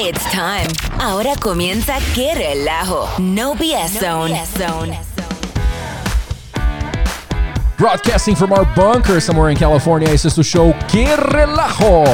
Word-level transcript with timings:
It's 0.00 0.24
time. 0.30 0.68
Ahora 1.00 1.34
comienza 1.40 1.98
Qué 2.14 2.32
Relajo. 2.32 3.08
No 3.18 3.56
BS 3.56 3.98
Zone. 3.98 5.00
Broadcasting 7.76 8.36
from 8.36 8.52
our 8.52 8.64
bunker 8.76 9.20
somewhere 9.20 9.50
in 9.50 9.58
California, 9.58 10.08
este 10.12 10.28
es 10.28 10.36
tu 10.36 10.44
show 10.44 10.72
¡Qué 10.86 11.16
relajo! 11.16 12.04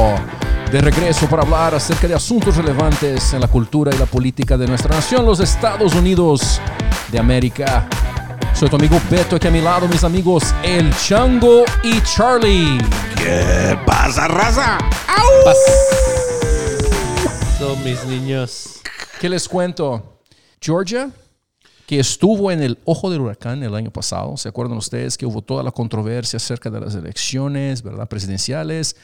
De 0.73 0.81
regreso 0.81 1.27
para 1.27 1.43
hablar 1.43 1.75
acerca 1.75 2.09
de 2.09 2.15
asuntos 2.15 2.57
relevantes 2.57 3.35
en 3.35 3.41
la 3.41 3.49
cultura 3.49 3.95
y 3.95 3.99
la 3.99 4.07
política 4.07 4.57
de 4.57 4.67
nuestra 4.67 4.95
nación, 4.95 5.27
los 5.27 5.41
Estados 5.41 5.95
Unidos 5.95 6.63
de 7.13 7.19
América. 7.19 7.87
Soy 8.55 8.71
tu 8.71 8.77
amigo 8.77 8.99
Beto, 9.11 9.37
aquí 9.37 9.49
a 9.49 9.51
mi 9.51 9.61
lado 9.61 9.87
mis 9.89 10.05
amigos 10.05 10.55
El 10.63 10.91
Chango 10.97 11.65
y 11.83 12.01
Charlie. 12.01 12.79
¿Qué 13.15 13.77
pasa, 13.85 14.27
raza? 14.27 14.79
Mis 17.85 18.05
niños. 18.05 18.81
¿Qué 19.21 19.29
les 19.29 19.49
cuento? 19.49 20.19
Georgia, 20.61 21.11
que 21.87 22.01
estuvo 22.01 22.51
en 22.51 22.61
el 22.61 22.79
ojo 22.85 23.11
del 23.11 23.21
huracán 23.21 23.63
el 23.63 23.75
año 23.77 23.93
pasado, 23.93 24.37
¿se 24.37 24.49
acuerdan 24.49 24.77
ustedes 24.77 25.17
que 25.17 25.25
hubo 25.25 25.41
toda 25.41 25.63
la 25.63 25.71
controversia 25.71 26.39
acerca 26.39 26.69
de 26.69 26.81
las 26.81 26.97
elecciones 26.97 27.83
¿verdad? 27.83 28.09
presidenciales? 28.09 28.97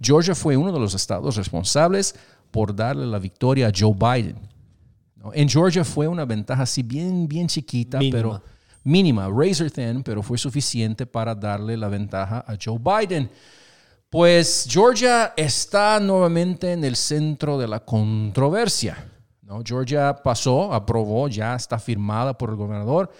Georgia 0.00 0.34
fue 0.34 0.56
uno 0.56 0.72
de 0.72 0.80
los 0.80 0.94
estados 0.94 1.36
responsables 1.36 2.14
por 2.50 2.74
darle 2.74 3.06
la 3.06 3.20
victoria 3.20 3.68
a 3.68 3.72
Joe 3.74 3.94
Biden. 3.94 4.36
¿no? 5.16 5.32
En 5.32 5.48
Georgia 5.48 5.84
fue 5.84 6.08
una 6.08 6.24
ventaja 6.24 6.64
así 6.64 6.82
bien, 6.82 7.28
bien 7.28 7.46
chiquita, 7.46 7.98
Mínima. 7.98 8.16
pero 8.18 8.42
mínima, 8.82 9.28
razor 9.28 9.70
thin, 9.70 10.02
pero 10.02 10.22
fue 10.24 10.36
suficiente 10.38 11.06
para 11.06 11.36
darle 11.36 11.76
la 11.76 11.88
ventaja 11.88 12.44
a 12.46 12.56
Joe 12.62 12.78
Biden. 12.78 13.30
Pues 14.12 14.66
Georgia 14.68 15.32
está 15.38 15.98
nuevamente 15.98 16.70
en 16.70 16.84
el 16.84 16.96
centro 16.96 17.56
de 17.56 17.66
la 17.66 17.80
controversia. 17.82 19.10
¿no? 19.40 19.62
Georgia 19.64 20.14
pasó, 20.22 20.74
aprobó, 20.74 21.28
ya 21.28 21.54
está 21.54 21.78
firmada 21.78 22.36
por 22.36 22.50
el 22.50 22.56
gobernador, 22.56 23.10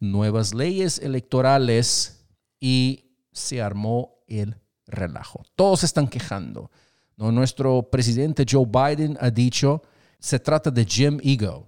nuevas 0.00 0.52
leyes 0.52 0.98
electorales 0.98 2.26
y 2.58 3.12
se 3.30 3.62
armó 3.62 4.24
el 4.26 4.56
relajo. 4.88 5.44
Todos 5.54 5.84
están 5.84 6.08
quejando. 6.08 6.68
¿no? 7.16 7.30
Nuestro 7.30 7.88
presidente 7.88 8.44
Joe 8.44 8.66
Biden 8.66 9.16
ha 9.20 9.30
dicho, 9.30 9.80
se 10.18 10.40
trata 10.40 10.68
de 10.72 10.84
Jim 10.84 11.20
Ego. 11.22 11.64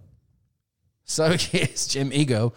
¿Sabe 1.04 1.38
qué 1.52 1.70
es 1.72 1.86
Jim 1.88 2.10
Ego? 2.12 2.52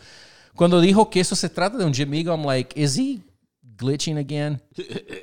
Cuando 0.56 0.82
dijo 0.82 1.08
que 1.08 1.20
eso 1.20 1.36
se 1.36 1.50
trata 1.50 1.78
de 1.78 1.86
un 1.86 1.94
Jim 1.94 2.12
Ego, 2.16 2.32
I'm 2.32 2.48
like, 2.48 2.74
is 2.82 2.98
he 2.98 3.22
glitching 3.78 4.18
again? 4.18 4.62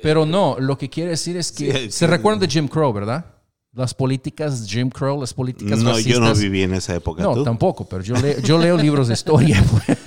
Pero 0.01 0.25
no, 0.25 0.55
lo 0.59 0.77
que 0.77 0.89
quiere 0.89 1.11
decir 1.11 1.37
es 1.37 1.51
que 1.51 1.71
Sí, 1.71 1.79
se 1.85 1.91
sí. 1.91 2.05
recuerdan 2.05 2.39
de 2.39 2.47
Jim 2.47 2.67
Crow, 2.67 2.91
¿verdad? 2.93 3.25
Las 3.73 3.93
políticas 3.93 4.65
Jim 4.69 4.89
Crow, 4.89 5.19
las 5.19 5.33
políticas 5.33 5.79
No, 5.79 5.89
racistas. 5.91 6.13
yo 6.13 6.19
no 6.19 6.33
viví 6.35 6.61
en 6.61 6.73
esa 6.75 6.93
época. 6.95 7.23
No, 7.23 7.33
¿tú? 7.33 7.43
tampoco, 7.43 7.85
pero 7.85 8.03
yo, 8.03 8.15
le- 8.15 8.39
yo 8.43 8.59
leo 8.59 8.77
libros 8.77 9.07
de 9.07 9.15
historia. 9.15 9.63
pues. 9.71 9.97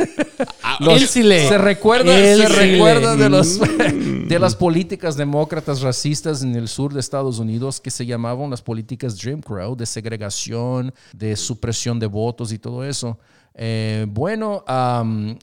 Los- 0.79 1.01
Él 1.03 1.09
sí 1.09 1.23
lee. 1.23 1.49
Se 1.49 1.59
recuerda, 1.59 2.17
Él 2.17 2.43
se 2.43 2.47
sí 2.47 2.53
recuerda 2.53 3.15
lee. 3.17 3.23
de, 3.23 3.29
los, 3.31 3.59
de 4.29 4.39
las 4.39 4.55
políticas 4.55 5.17
demócratas 5.17 5.81
racistas 5.81 6.43
en 6.43 6.55
el 6.55 6.69
sur 6.69 6.93
de 6.93 7.01
Estados 7.01 7.39
Unidos 7.41 7.81
que 7.81 7.91
se 7.91 8.07
llamaban 8.07 8.51
las 8.51 8.63
políticas 8.63 9.19
Jim 9.19 9.41
Crow, 9.41 9.75
de 9.75 9.87
segregación, 9.87 10.93
de 11.13 11.35
supresión 11.35 11.99
de 11.99 12.07
votos 12.07 12.53
y 12.53 12.59
todo 12.59 12.85
eso. 12.85 13.19
Eh, 13.55 14.05
bueno, 14.09 14.63
am, 14.69 15.37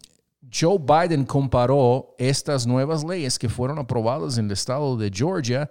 Joe 0.54 0.78
Biden 0.80 1.26
comparó 1.26 2.14
estas 2.18 2.68
nuevas 2.68 3.04
leyes 3.04 3.40
que 3.40 3.50
fueron 3.50 3.80
aprobadas 3.80 4.38
en 4.38 4.46
el 4.46 4.52
estado 4.52 4.96
de 4.98 5.10
Georgia 5.14 5.70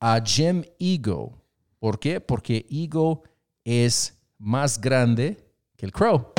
a 0.00 0.20
Jim 0.24 0.62
Ego. 0.78 1.38
¿Por 1.78 1.98
qué? 1.98 2.20
Porque 2.20 2.64
Ego 2.70 3.22
es 3.64 4.14
más 4.38 4.80
grande 4.80 5.36
que 5.76 5.86
el 5.86 5.92
Crow. 5.92 6.28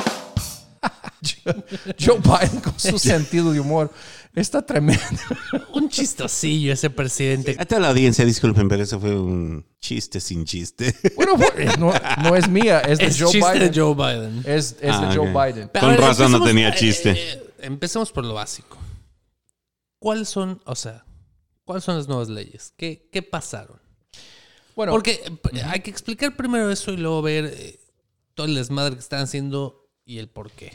Joe- 1.98 2.20
Biden 2.20 2.60
con 2.60 2.78
su 2.78 2.98
sentido 2.98 3.52
de 3.52 3.60
humor 3.60 3.90
está 4.34 4.60
tremendo. 4.64 5.02
Un 5.74 5.88
chistosillo 5.88 6.72
ese 6.72 6.90
presidente. 6.90 7.56
A 7.58 7.64
toda 7.64 7.80
la 7.82 7.88
audiencia, 7.90 8.24
disculpen, 8.24 8.68
pero 8.68 8.82
eso 8.82 8.98
fue 9.00 9.18
un 9.18 9.64
chiste 9.78 10.20
sin 10.20 10.44
chiste. 10.44 10.94
Bueno, 11.16 11.34
no, 11.78 11.92
no 12.22 12.36
es 12.36 12.48
mía, 12.48 12.80
es 12.80 12.98
de 12.98 13.06
Es 13.06 13.20
Joe 13.20 13.32
Biden. 13.32 13.72
de 13.72 13.80
Joe 13.80 13.94
Biden. 13.94 14.42
Es, 14.46 14.76
es 14.80 14.94
Ah, 14.96 15.06
de 15.08 15.16
Joe. 15.16 15.28
Biden. 15.52 15.70
Con 15.78 15.96
razón 15.96 16.32
no 16.32 16.42
tenía 16.42 16.70
eh, 16.70 16.74
chiste. 16.76 17.10
eh, 17.12 17.53
empecemos 17.64 18.12
por 18.12 18.24
lo 18.24 18.34
básico. 18.34 18.76
¿Cuáles 19.98 20.28
son, 20.28 20.60
o 20.64 20.74
sea, 20.74 21.04
cuáles 21.64 21.84
son 21.84 21.96
las 21.96 22.08
nuevas 22.08 22.28
leyes? 22.28 22.72
¿Qué, 22.76 23.08
qué 23.10 23.22
pasaron? 23.22 23.80
Bueno, 24.76 24.92
Porque 24.92 25.22
eh, 25.52 25.62
hay 25.64 25.80
que 25.80 25.90
explicar 25.90 26.36
primero 26.36 26.70
eso 26.70 26.92
y 26.92 26.96
luego 26.96 27.22
ver 27.22 27.46
eh, 27.46 27.80
todo 28.34 28.46
el 28.46 28.54
desmadre 28.54 28.94
que 28.94 29.00
están 29.00 29.20
haciendo 29.20 29.88
y 30.04 30.18
el 30.18 30.28
por 30.28 30.50
qué. 30.50 30.72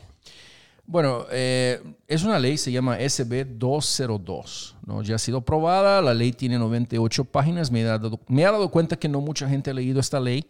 Bueno, 0.86 1.28
eh, 1.30 1.84
es 2.08 2.24
una 2.24 2.40
ley, 2.40 2.58
se 2.58 2.72
llama 2.72 2.98
SB 2.98 3.46
202. 3.58 4.76
¿no? 4.88 5.04
Ya 5.04 5.16
ha 5.16 5.20
sido 5.20 5.40
aprobada, 5.40 6.02
la 6.02 6.14
ley 6.14 6.32
tiene 6.32 6.58
98 6.58 7.26
páginas. 7.26 7.70
Me 7.70 7.82
he 7.82 7.84
dado, 7.84 8.20
me 8.28 8.42
he 8.42 8.46
dado 8.46 8.70
cuenta 8.72 8.98
que 8.98 9.08
no 9.08 9.22
mucha 9.22 9.48
gente 9.48 9.70
ha 9.70 9.74
leído 9.74 10.00
esta 10.00 10.20
ley 10.20 10.46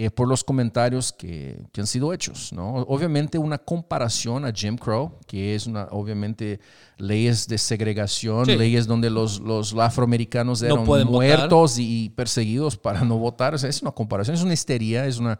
eh, 0.00 0.10
por 0.12 0.28
los 0.28 0.44
comentarios 0.44 1.12
que, 1.12 1.66
que 1.72 1.80
han 1.80 1.86
sido 1.88 2.12
hechos. 2.12 2.52
¿no? 2.52 2.74
Obviamente 2.82 3.36
una 3.36 3.58
comparación 3.58 4.44
a 4.44 4.52
Jim 4.52 4.78
Crow, 4.78 5.18
que 5.26 5.56
es 5.56 5.66
una, 5.66 5.88
obviamente 5.90 6.60
leyes 6.98 7.48
de 7.48 7.58
segregación, 7.58 8.46
Sí. 8.46 8.56
leyes 8.56 8.86
donde 8.86 9.10
los, 9.10 9.40
los 9.40 9.74
afroamericanos 9.74 10.62
No 10.62 10.66
eran 10.68 10.84
votar. 10.86 11.06
muertos 11.06 11.78
y 11.80 12.10
perseguidos 12.10 12.76
para 12.76 13.02
no 13.04 13.18
votar. 13.18 13.54
O 13.54 13.58
sea, 13.58 13.68
es 13.68 13.82
una 13.82 13.90
comparación, 13.90 14.36
es 14.36 14.42
una 14.44 14.54
histeria, 14.54 15.04
es 15.04 15.18
una, 15.18 15.36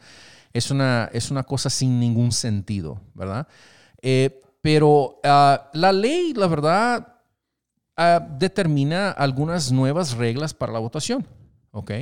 es 0.52 0.72
una, 0.72 1.08
es 1.12 1.30
una 1.30 1.44
cosa 1.44 1.70
sin 1.70 2.00
ningún 2.00 2.32
sentido, 2.32 3.00
¿verdad? 3.14 3.46
Eh, 4.02 4.40
pero 4.60 5.20
ah, 5.22 5.70
la 5.72 5.92
ley, 5.92 6.32
la 6.34 6.48
verdad, 6.48 7.14
ah, 7.96 8.26
determina 8.40 9.12
algunas 9.12 9.70
nuevas 9.70 10.14
reglas 10.16 10.52
para 10.52 10.72
la 10.72 10.80
votación, 10.80 11.24
¿ok? 11.70 11.92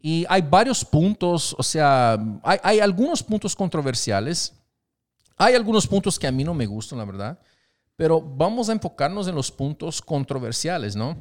Y 0.00 0.26
hay 0.28 0.42
varios 0.42 0.84
puntos, 0.84 1.54
o 1.58 1.62
sea, 1.62 2.18
hay, 2.42 2.80
algunos 2.80 3.22
puntos 3.22 3.56
controversiales, 3.56 4.52
hay 5.36 5.54
algunos 5.54 5.86
puntos 5.86 6.18
que 6.18 6.26
a 6.26 6.32
mí 6.32 6.44
no 6.44 6.52
me 6.52 6.66
gustan, 6.66 6.98
la 6.98 7.04
verdad, 7.04 7.38
pero 7.96 8.20
vamos 8.20 8.68
a 8.68 8.72
enfocarnos 8.72 9.26
en 9.28 9.34
los 9.34 9.50
puntos 9.50 10.02
controversiales, 10.02 10.94
¿no? 10.94 11.16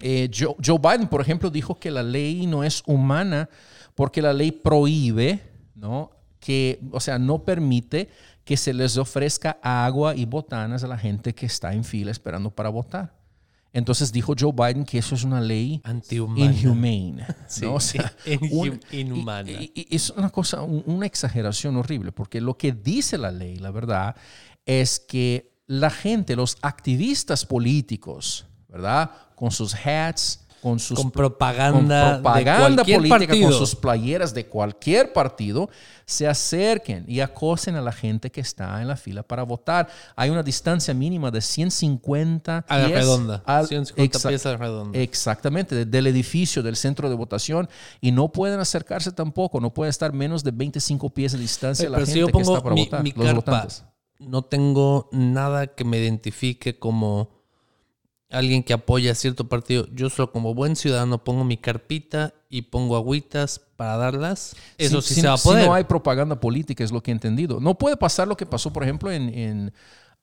Eh, 0.00 0.30
Joe, 0.32 0.54
Joe 0.64 0.78
Biden, 0.78 1.08
por 1.08 1.20
ejemplo, 1.20 1.48
dijo 1.50 1.78
que 1.78 1.90
la 1.90 2.02
ley 2.02 2.46
no 2.46 2.64
es 2.64 2.82
humana 2.86 3.48
porque 3.94 4.20
la 4.20 4.32
ley 4.32 4.52
prohíbe, 4.52 5.40
¿no? 5.74 6.10
Que, 6.38 6.80
o 6.90 7.00
sea, 7.00 7.18
no 7.18 7.44
permite 7.44 8.08
que 8.44 8.56
se 8.56 8.74
les 8.74 8.96
ofrezca 8.96 9.58
agua 9.62 10.14
y 10.14 10.24
botanas 10.24 10.82
a 10.84 10.88
la 10.88 10.98
gente 10.98 11.34
que 11.34 11.46
está 11.46 11.72
en 11.72 11.84
fila 11.84 12.10
esperando 12.10 12.50
para 12.50 12.68
votar. 12.68 13.21
Entonces 13.72 14.12
dijo 14.12 14.34
Joe 14.38 14.52
Biden 14.52 14.84
que 14.84 14.98
eso 14.98 15.14
es 15.14 15.24
una 15.24 15.40
ley 15.40 15.80
Antihumana. 15.84 16.52
inhumane. 16.52 17.26
Sí, 17.48 17.64
¿no? 17.64 17.74
O 17.74 17.80
sea, 17.80 18.12
inhu- 18.26 18.50
un- 18.72 18.80
inhumana. 18.92 19.50
y- 19.50 19.72
y- 19.74 19.86
y 19.90 19.96
es 19.96 20.10
una 20.10 20.28
cosa, 20.30 20.62
un- 20.62 20.82
una 20.86 21.06
exageración 21.06 21.76
horrible, 21.76 22.12
porque 22.12 22.40
lo 22.40 22.56
que 22.58 22.72
dice 22.72 23.16
la 23.18 23.30
ley, 23.30 23.56
la 23.56 23.70
verdad, 23.70 24.14
es 24.66 25.00
que 25.00 25.52
la 25.66 25.90
gente, 25.90 26.36
los 26.36 26.56
activistas 26.60 27.46
políticos, 27.46 28.46
¿verdad? 28.68 29.10
Con 29.34 29.50
sus 29.50 29.74
hats, 29.74 30.41
con 30.62 30.78
sus 30.78 30.96
Con 30.98 31.10
propaganda, 31.10 32.14
con 32.14 32.22
propaganda 32.22 32.84
de 32.84 32.94
política, 32.94 33.18
partido. 33.26 33.48
con 33.50 33.58
sus 33.58 33.74
playeras 33.74 34.32
de 34.32 34.46
cualquier 34.46 35.12
partido, 35.12 35.68
se 36.06 36.28
acerquen 36.28 37.04
y 37.08 37.18
acosen 37.20 37.74
a 37.74 37.80
la 37.80 37.90
gente 37.90 38.30
que 38.30 38.40
está 38.40 38.80
en 38.80 38.86
la 38.86 38.96
fila 38.96 39.22
para 39.24 39.42
votar. 39.42 39.88
Hay 40.14 40.30
una 40.30 40.42
distancia 40.44 40.94
mínima 40.94 41.30
de 41.32 41.40
150 41.40 42.64
A 42.68 42.78
la 42.78 42.86
pies 42.86 42.98
redonda. 42.98 43.42
al- 43.46 43.66
150 43.66 44.18
Exa- 44.18 44.28
pies 44.28 44.46
a 44.46 44.50
la 44.52 44.56
redonda. 44.56 44.98
Exactamente, 44.98 45.74
de- 45.74 45.84
del 45.84 46.06
edificio, 46.06 46.62
del 46.62 46.76
centro 46.76 47.08
de 47.08 47.14
votación. 47.16 47.68
Y 48.00 48.12
no 48.12 48.30
pueden 48.30 48.60
acercarse 48.60 49.12
tampoco, 49.12 49.60
no 49.60 49.74
puede 49.74 49.90
estar 49.90 50.12
menos 50.12 50.44
de 50.44 50.50
25 50.52 51.10
pies 51.10 51.32
de 51.32 51.38
distancia 51.38 51.88
la 51.90 51.96
Pero 51.96 52.06
si 52.06 52.12
gente 52.12 52.20
yo 52.20 52.26
que 52.28 52.32
pongo 52.32 52.52
está 52.52 52.62
para 52.62 52.74
mi, 52.74 52.84
votar, 52.84 53.02
mi 53.02 53.10
los 53.12 53.26
carpa, 53.26 53.40
votantes. 53.52 53.84
no 54.18 54.42
tengo 54.42 55.08
nada 55.12 55.66
que 55.66 55.84
me 55.84 55.98
identifique 55.98 56.78
como 56.78 57.30
alguien 58.32 58.62
que 58.62 58.72
apoya 58.72 59.12
a 59.12 59.14
cierto 59.14 59.48
partido. 59.48 59.86
Yo 59.92 60.08
solo 60.10 60.32
como 60.32 60.54
buen 60.54 60.74
ciudadano 60.74 61.22
pongo 61.22 61.44
mi 61.44 61.56
carpita 61.56 62.34
y 62.48 62.62
pongo 62.62 62.96
agüitas 62.96 63.60
para 63.76 63.96
darlas. 63.96 64.56
Eso 64.78 65.00
sí 65.02 65.14
si- 65.14 65.20
se 65.20 65.28
va 65.28 65.34
a 65.34 65.38
si 65.38 65.48
poder. 65.48 65.66
no 65.66 65.74
hay 65.74 65.84
propaganda 65.84 66.40
política, 66.40 66.82
es 66.82 66.90
lo 66.92 67.02
que 67.02 67.10
he 67.10 67.14
entendido. 67.14 67.60
No 67.60 67.76
puede 67.78 67.96
pasar 67.96 68.26
lo 68.28 68.36
que 68.36 68.46
pasó, 68.46 68.72
por 68.72 68.82
ejemplo, 68.82 69.10
en, 69.12 69.28
en, 69.28 69.72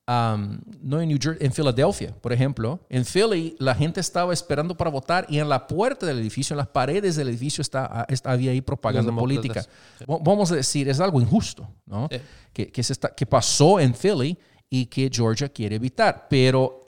um, 0.08 0.60
no 0.82 1.00
en 1.02 1.10
New 1.10 1.18
Jersey, 1.22 1.46
en 1.46 1.54
Filadelfia, 1.54 2.16
por 2.20 2.34
ejemplo. 2.34 2.80
En 2.90 3.06
Philly, 3.06 3.56
la 3.60 3.76
gente 3.76 4.00
estaba 4.00 4.34
esperando 4.34 4.76
para 4.76 4.90
votar 4.90 5.26
y 5.30 5.38
en 5.40 5.48
la 5.50 5.68
puerta 5.68 6.06
del 6.06 6.18
edificio, 6.20 6.56
en 6.56 6.58
las 6.58 6.68
paredes 6.68 7.16
del 7.16 7.30
edificio, 7.30 7.62
está, 7.62 8.06
está- 8.10 8.32
había 8.32 8.52
ahí 8.52 8.62
propaganda 8.62 9.14
política. 9.16 9.64
Vamos 10.08 10.52
a 10.52 10.56
decir, 10.56 10.90
es 10.90 11.00
algo 11.00 11.22
injusto, 11.22 11.68
¿no? 11.86 12.08
Sí. 12.12 12.18
Que, 12.54 12.72
que, 12.72 12.82
se 12.84 12.94
está, 12.94 13.10
que 13.14 13.26
pasó 13.28 13.80
en 13.80 13.94
Philly 13.94 14.38
y 14.70 14.86
que 14.88 15.10
Georgia 15.14 15.50
quiere 15.50 15.76
evitar. 15.76 16.28
Pero 16.30 16.86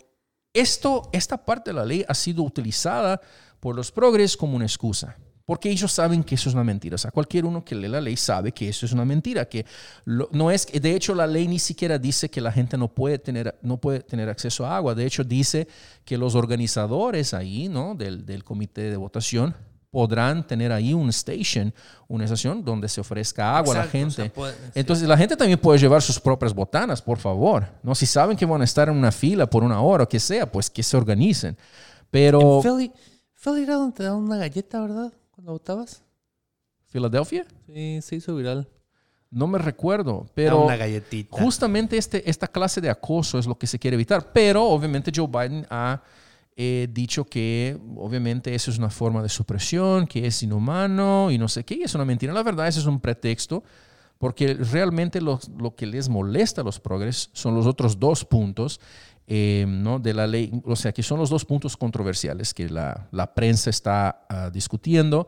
esto, 0.53 1.09
esta 1.11 1.43
parte 1.43 1.71
de 1.71 1.75
la 1.75 1.85
ley 1.85 2.05
ha 2.07 2.13
sido 2.13 2.43
utilizada 2.43 3.21
por 3.59 3.75
los 3.75 3.91
progres 3.91 4.35
como 4.35 4.55
una 4.55 4.65
excusa. 4.65 5.17
Porque 5.45 5.69
ellos 5.69 5.91
saben 5.91 6.23
que 6.23 6.35
eso 6.35 6.49
es 6.49 6.55
una 6.55 6.63
mentira. 6.63 6.95
O 6.95 6.97
sea, 6.97 7.11
cualquier 7.11 7.45
uno 7.45 7.65
que 7.65 7.75
lee 7.75 7.87
la 7.87 7.99
ley 7.99 8.15
sabe 8.15 8.51
que 8.51 8.69
eso 8.69 8.85
es 8.85 8.93
una 8.93 9.03
mentira. 9.03 9.45
Que 9.49 9.65
no 10.05 10.51
es, 10.51 10.67
de 10.67 10.95
hecho, 10.95 11.13
la 11.13 11.27
ley 11.27 11.47
ni 11.47 11.59
siquiera 11.59 11.97
dice 11.97 12.29
que 12.29 12.39
la 12.39 12.51
gente 12.51 12.77
no 12.77 12.87
puede 12.87 13.19
tener, 13.19 13.57
no 13.61 13.77
puede 13.77 14.01
tener 14.01 14.29
acceso 14.29 14.65
a 14.65 14.77
agua. 14.77 14.95
De 14.95 15.05
hecho, 15.05 15.23
dice 15.23 15.67
que 16.05 16.17
los 16.17 16.35
organizadores 16.35 17.33
ahí, 17.33 17.67
¿no? 17.67 17.95
Del, 17.95 18.25
del 18.25 18.43
comité 18.43 18.83
de 18.83 18.97
votación 18.97 19.55
podrán 19.91 20.47
tener 20.47 20.71
ahí 20.71 20.93
un 20.93 21.09
station, 21.09 21.73
una 22.07 22.23
estación 22.23 22.63
donde 22.63 22.87
se 22.87 23.01
ofrezca 23.01 23.57
agua 23.57 23.75
a 23.75 23.77
la 23.79 23.83
Exacto, 23.83 23.97
o 23.97 23.99
gente. 24.01 24.15
sea, 24.15 24.33
puede- 24.33 24.53
sí. 24.53 24.71
Entonces, 24.75 25.07
la 25.07 25.17
gente 25.17 25.35
también 25.35 25.59
puede 25.59 25.77
llevar 25.79 26.01
sus 26.01 26.17
propias 26.19 26.53
botanas, 26.53 27.01
por 27.01 27.17
favor. 27.19 27.67
¿no? 27.83 27.93
Si 27.93 28.05
saben 28.05 28.37
que 28.37 28.45
van 28.45 28.61
a 28.61 28.63
estar 28.63 28.87
en 28.87 28.95
una 28.95 29.11
fila 29.11 29.45
por 29.47 29.63
una 29.63 29.81
hora 29.81 30.05
o 30.05 30.09
que 30.09 30.19
sea, 30.19 30.49
pues 30.49 30.69
que 30.69 30.81
se 30.81 30.95
organicen. 30.95 31.57
Pero, 32.09 32.57
En 32.57 32.63
Philly, 32.63 32.91
Philly 33.35 33.63
era 33.63 33.75
donde 33.75 33.95
te 33.97 34.03
daban 34.03 34.21
una 34.23 34.37
galleta, 34.37 34.79
¿verdad? 34.79 35.13
Cuando 35.31 35.51
votabas. 35.51 36.01
¿Filadelfia? 36.87 37.45
Sí, 37.67 37.99
se 38.01 38.15
hizo 38.15 38.35
viral. 38.35 38.67
No 39.29 39.47
me 39.47 39.57
recuerdo, 39.57 40.25
pero 40.33 40.65
una 40.65 40.75
galletita. 40.75 41.41
justamente 41.41 41.97
este, 41.97 42.29
esta 42.29 42.47
clase 42.47 42.81
de 42.81 42.89
acoso 42.89 43.39
es 43.39 43.45
lo 43.45 43.57
que 43.57 43.65
se 43.67 43.79
quiere 43.79 43.95
evitar. 43.95 44.31
Pero 44.33 44.65
obviamente 44.65 45.11
Joe 45.15 45.27
Biden 45.27 45.65
ha 45.69 46.01
eh, 46.63 46.87
dicho 46.91 47.25
que 47.25 47.75
obviamente 47.95 48.53
eso 48.53 48.69
es 48.69 48.77
una 48.77 48.91
forma 48.91 49.23
de 49.23 49.29
supresión, 49.29 50.05
que 50.05 50.27
es 50.27 50.43
inhumano 50.43 51.31
y 51.31 51.39
no 51.39 51.47
sé 51.47 51.63
qué, 51.63 51.73
y 51.73 51.81
es 51.81 51.95
una 51.95 52.05
mentira. 52.05 52.33
La 52.33 52.43
verdad, 52.43 52.67
ese 52.67 52.81
es 52.81 52.85
un 52.85 52.99
pretexto, 52.99 53.63
porque 54.19 54.53
realmente 54.53 55.21
lo, 55.21 55.39
lo 55.57 55.73
que 55.73 55.87
les 55.87 56.07
molesta 56.07 56.61
a 56.61 56.63
los 56.63 56.79
progres 56.79 57.31
son 57.33 57.55
los 57.55 57.65
otros 57.65 57.99
dos 57.99 58.25
puntos 58.25 58.79
eh, 59.25 59.65
¿no? 59.67 59.97
de 59.97 60.13
la 60.13 60.27
ley, 60.27 60.51
o 60.63 60.75
sea, 60.75 60.91
que 60.91 61.01
son 61.01 61.17
los 61.17 61.31
dos 61.31 61.45
puntos 61.45 61.75
controversiales 61.75 62.53
que 62.53 62.69
la, 62.69 63.07
la 63.11 63.33
prensa 63.33 63.71
está 63.71 64.27
ah, 64.29 64.51
discutiendo 64.51 65.27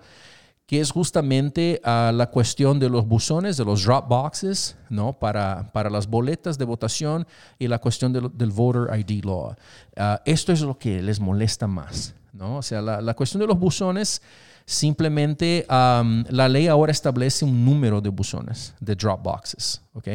que 0.66 0.80
es 0.80 0.92
justamente 0.92 1.82
ah, 1.84 2.12
la 2.14 2.30
cuestión 2.30 2.80
de 2.80 2.90
los 2.90 3.06
buzones, 3.08 3.58
de 3.58 3.66
los 3.66 3.84
drop 3.84 4.08
boxes, 4.08 4.78
¿no? 4.90 5.14
Para, 5.14 5.72
para 5.74 5.90
las 5.90 6.08
boletas 6.08 6.58
de 6.58 6.66
votación 6.66 7.28
y 7.60 7.68
la 7.68 7.80
cuestión 7.80 8.14
del, 8.14 8.30
del 8.34 8.52
voter 8.52 8.98
ID 8.98 9.26
law. 9.26 9.56
Ah, 9.98 10.22
esto 10.26 10.52
es 10.52 10.62
lo 10.62 10.78
que 10.78 11.02
les 11.02 11.20
molesta 11.20 11.68
más, 11.68 12.16
¿no? 12.32 12.58
O 12.58 12.62
sea, 12.62 12.82
la, 12.82 13.02
la 13.02 13.14
cuestión 13.14 13.42
de 13.42 13.48
los 13.48 13.60
buzones, 13.60 14.22
simplemente 14.66 15.66
am, 15.68 16.24
la 16.30 16.48
ley 16.48 16.68
ahora 16.68 16.92
establece 16.92 17.44
un 17.44 17.66
número 17.66 18.00
de 18.00 18.10
buzones, 18.10 18.74
de 18.80 18.96
drop 18.96 19.22
boxes, 19.22 19.82
¿ok? 19.94 20.08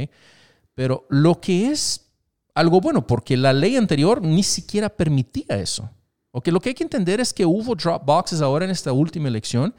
Pero 0.75 1.07
lo 1.11 1.41
que 1.41 1.71
es 1.71 2.09
algo 2.55 2.81
bueno, 2.81 3.07
porque 3.07 3.37
la 3.37 3.53
ley 3.53 3.77
anterior 3.77 4.23
ni 4.23 4.43
siquiera 4.43 4.89
permitía 4.89 5.57
eso. 5.57 5.89
¿ok? 6.33 6.49
Lo 6.49 6.61
que 6.61 6.71
hay 6.71 6.75
que 6.75 6.83
entender 6.83 7.21
es 7.21 7.33
que 7.33 7.47
hubo 7.47 7.75
drop 7.75 8.05
boxes 8.05 8.41
ahora 8.41 8.65
en 8.65 8.71
esta 8.71 8.93
última 8.93 9.29
elección, 9.29 9.75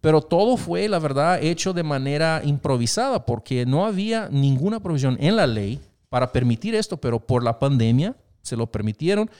pero 0.00 0.20
todo 0.22 0.56
fue, 0.56 0.88
la 0.88 0.98
verdad, 0.98 1.42
hecho 1.42 1.72
de 1.72 1.82
manera 1.82 2.40
improvisada, 2.44 3.24
porque 3.26 3.66
no 3.66 3.84
había 3.86 4.28
ninguna 4.30 4.80
provisión 4.80 5.16
en 5.20 5.36
la 5.36 5.46
ley 5.46 5.80
para 6.08 6.30
permitir 6.32 6.74
esto, 6.74 6.96
pero 6.96 7.18
por 7.18 7.42
la 7.42 7.58
pandemia 7.58 8.14
se 8.42 8.56
lo 8.56 8.66
permitieron. 8.66 9.30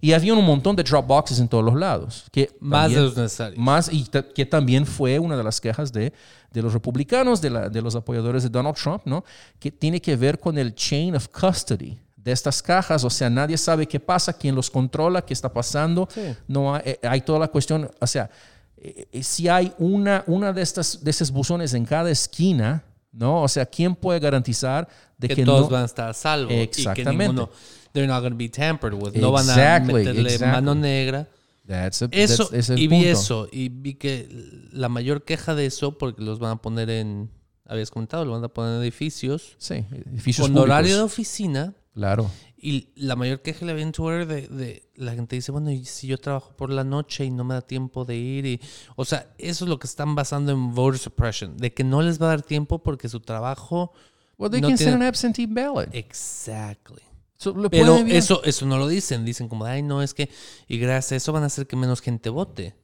Y 0.00 0.12
había 0.12 0.34
un 0.34 0.44
montón 0.44 0.76
de 0.76 0.82
drop 0.82 1.06
boxes 1.06 1.38
en 1.38 1.48
todos 1.48 1.64
los 1.64 1.74
lados. 1.74 2.24
Que 2.30 2.50
Más 2.60 2.82
también- 2.84 3.00
de 3.00 3.06
los 3.06 3.16
necesarios. 3.16 3.58
más 3.58 3.90
y 3.92 4.04
que 4.34 4.44
también 4.44 4.84
fue 4.84 5.18
una 5.18 5.36
de 5.36 5.42
las 5.44 5.60
quejas 5.60 5.90
de, 5.92 6.12
de 6.52 6.62
los 6.62 6.72
republicanos, 6.74 7.40
de, 7.40 7.50
la- 7.50 7.68
de 7.70 7.80
los 7.82 7.94
apoyadores 7.94 8.42
de 8.42 8.48
Donald 8.50 8.76
Trump, 8.76 9.02
¿no? 9.06 9.24
Que 9.58 9.70
tiene 9.70 10.00
que 10.00 10.14
ver 10.16 10.38
con 10.38 10.58
el 10.58 10.74
chain 10.74 11.16
of 11.16 11.28
custody 11.28 11.98
de 12.16 12.32
estas 12.32 12.60
cajas, 12.60 13.04
o 13.04 13.10
sea, 13.10 13.30
nadie 13.30 13.56
sabe 13.56 13.86
qué 13.86 13.98
pasa, 14.00 14.32
quién 14.32 14.54
los 14.54 14.68
controla, 14.68 15.22
qué 15.22 15.32
está 15.32 15.50
pasando, 15.52 16.08
no 16.48 16.74
hay, 16.74 16.82
eh, 16.84 16.98
hay 17.02 17.20
toda 17.20 17.38
la 17.38 17.48
cuestión, 17.48 17.88
o 18.00 18.06
sea, 18.06 18.28
eh, 18.76 19.08
eh, 19.12 19.22
si 19.22 19.48
hay 19.48 19.72
una, 19.78 20.24
una 20.26 20.52
de 20.52 20.62
estas 20.62 21.02
de 21.02 21.10
esos 21.10 21.30
buzones 21.30 21.74
en 21.74 21.84
cada 21.84 22.10
esquina, 22.10 22.84
¿no? 23.12 23.42
O 23.42 23.48
sea, 23.48 23.66
¿quién 23.66 23.94
puede 23.94 24.20
garantizar 24.20 24.88
de 25.18 25.28
que, 25.28 25.36
que, 25.36 25.44
todos 25.44 25.62
no, 25.62 25.68
van 25.70 25.82
a 25.82 25.86
estar 25.86 26.08
a 26.10 26.14
salvo. 26.14 26.52
Y 26.52 26.56
que 26.56 26.62
Exactamente. 26.64 27.28
ninguno, 27.28 27.50
they're 27.92 28.06
not 28.06 28.20
going 28.20 28.32
to 28.32 28.36
be 28.36 28.48
tampered 28.48 28.94
with. 28.94 29.14
No 29.14 29.32
van 29.32 29.48
a 29.48 29.80
meterle 29.80 30.22
exactly. 30.32 30.46
mano 30.46 30.74
negra. 30.74 31.28
That's 31.66 32.02
a- 32.02 32.08
Eso, 32.12 32.48
that's- 32.50 32.78
y 32.78 32.86
vi 32.86 32.96
punto. 32.96 33.10
eso. 33.10 33.48
Y 33.50 33.68
vi 33.70 33.94
que 33.94 34.28
la 34.72 34.88
mayor 34.88 35.24
queja 35.24 35.54
de 35.54 35.66
eso, 35.66 35.98
porque 35.98 36.22
los 36.22 36.38
van 36.38 36.52
a 36.52 36.56
poner 36.62 36.90
en, 36.90 37.30
habías 37.66 37.90
comentado, 37.90 38.24
lo 38.24 38.32
van 38.32 38.44
a 38.44 38.48
poner 38.48 38.76
en 38.76 38.82
edificios 38.82 39.56
Sí, 39.58 39.84
edificios 40.10 40.46
con 40.46 40.52
públicos. 40.54 40.70
horario 40.70 40.96
de 40.96 41.02
oficina. 41.02 41.74
Claro. 41.94 42.30
Y 42.58 42.88
la 42.96 43.16
mayor 43.16 43.42
queja 43.42 43.66
le 43.66 43.72
había 43.72 43.84
en 43.84 43.92
Twitter 43.92 44.26
de, 44.26 44.48
de 44.48 44.88
la 44.94 45.12
gente 45.14 45.36
dice, 45.36 45.52
bueno, 45.52 45.70
y 45.70 45.84
si 45.84 46.06
yo 46.06 46.18
trabajo 46.18 46.56
por 46.56 46.70
la 46.70 46.84
noche 46.84 47.24
y 47.24 47.30
no 47.30 47.44
me 47.44 47.54
da 47.54 47.60
tiempo 47.60 48.04
de 48.04 48.16
ir. 48.16 48.46
Y, 48.46 48.60
o 48.96 49.04
sea, 49.04 49.30
eso 49.38 49.64
es 49.64 49.68
lo 49.68 49.78
que 49.78 49.86
están 49.86 50.14
basando 50.14 50.52
en 50.52 50.74
voter 50.74 50.98
suppression, 50.98 51.56
de 51.58 51.74
que 51.74 51.84
no 51.84 52.00
les 52.02 52.20
va 52.20 52.26
a 52.26 52.28
dar 52.30 52.42
tiempo 52.42 52.82
porque 52.82 53.08
su 53.08 53.20
trabajo... 53.20 53.92
Well, 54.38 54.50
they 54.50 54.60
no 54.60 54.68
can 54.68 54.76
tiene- 54.76 54.92
send 54.92 55.02
an 55.02 55.08
absentee 55.08 55.46
ballot. 55.46 55.94
Exactly. 55.94 57.02
So, 57.38 57.54
Pero 57.70 57.96
eso, 57.98 58.42
eso 58.44 58.64
no 58.66 58.78
lo 58.78 58.88
dicen. 58.88 59.24
Dicen 59.26 59.48
como, 59.48 59.64
ay, 59.66 59.82
no, 59.82 60.02
es 60.02 60.14
que, 60.14 60.30
y 60.66 60.78
gracias 60.78 61.12
a 61.12 61.16
eso 61.16 61.32
van 61.32 61.42
a 61.42 61.46
hacer 61.46 61.66
que 61.66 61.76
menos 61.76 62.00
gente 62.00 62.30
vote. 62.30 62.74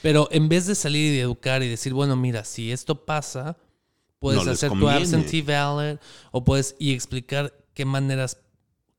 Pero 0.00 0.28
en 0.30 0.48
vez 0.48 0.66
de 0.66 0.76
salir 0.76 1.14
y 1.14 1.18
educar 1.18 1.62
y 1.64 1.68
decir, 1.68 1.92
bueno, 1.92 2.14
mira, 2.14 2.44
si 2.44 2.70
esto 2.70 3.04
pasa, 3.04 3.56
puedes 4.20 4.44
No 4.44 4.52
hacer 4.52 4.70
tu 4.70 4.88
absentee 4.88 5.42
ballot 5.42 6.00
o 6.30 6.44
puedes 6.44 6.76
y 6.78 6.92
explicar 6.92 7.52
qué 7.74 7.84
maneras, 7.84 8.38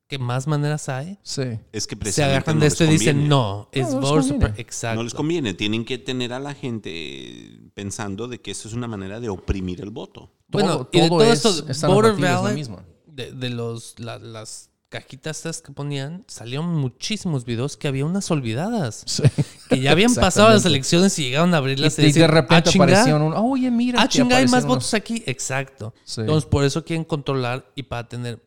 qué 0.09 0.19
más 0.19 0.47
maneras 0.47 0.89
hay. 0.89 1.17
Sí. 1.23 1.43
Es 1.71 1.87
que 1.87 1.95
Se 1.95 1.97
precisamente 1.97 2.35
agarran 2.37 2.55
no 2.57 2.61
de 2.61 2.67
esto 2.67 2.83
y 2.83 2.87
dicen, 2.87 3.29
no, 3.29 3.69
es 3.71 3.93
No, 3.93 4.01
no 4.01 4.47
Exacto. 4.57 4.95
No 4.97 5.03
les 5.03 5.13
conviene. 5.13 5.53
Tienen 5.53 5.85
que 5.85 5.97
tener 5.99 6.33
a 6.33 6.39
la 6.39 6.53
gente 6.53 7.61
pensando 7.73 8.27
de 8.27 8.41
que 8.41 8.51
eso 8.51 8.67
es 8.67 8.73
una 8.73 8.87
manera 8.87 9.19
de 9.21 9.29
oprimir 9.29 9.79
el 9.81 9.91
voto. 9.91 10.31
Bueno, 10.47 10.87
Todo- 10.87 10.89
y 10.91 10.99
de 10.99 11.07
todo 11.07 11.17
todo 11.19 11.31
es- 11.31 11.45
esto, 11.69 11.87
voter 11.87 12.13
es 12.13 12.19
ballot, 12.19 12.53
misma. 12.53 12.83
de, 13.05 13.31
de 13.31 13.49
los, 13.51 13.99
la- 13.99 14.17
las 14.19 14.71
cajitas 14.89 15.37
estas 15.37 15.61
que 15.61 15.71
ponían, 15.71 16.25
salieron 16.27 16.65
muchísimos 16.75 17.45
videos 17.45 17.77
que 17.77 17.87
había 17.87 18.03
unas 18.05 18.31
olvidadas. 18.31 19.03
Sí. 19.05 19.21
Que 19.69 19.79
ya 19.79 19.91
habían 19.91 20.15
pasado 20.15 20.49
las 20.49 20.65
elecciones 20.65 21.19
y 21.19 21.25
llegaron 21.25 21.53
a 21.53 21.57
Y, 21.57 21.59
abrirlas 21.59 21.99
y, 21.99 22.01
y 22.01 22.05
decir, 22.05 22.23
de 22.23 22.27
repente 22.27 22.69
"Ah, 22.69 22.71
chinga, 22.71 22.85
aparecieron 22.85 23.21
un, 23.21 23.33
oye, 23.35 23.69
mira. 23.69 24.01
Ah, 24.01 24.07
que 24.07 24.13
chinga, 24.17 24.37
hay 24.37 24.47
más 24.47 24.65
votos 24.65 24.91
aquí. 24.95 25.21
Exacto. 25.27 25.93
Sí. 26.03 26.21
Entonces, 26.21 26.49
por 26.49 26.63
eso 26.63 26.83
quieren 26.83 27.03
controlar 27.03 27.71
y 27.75 27.83
para 27.83 28.07
tener. 28.09 28.43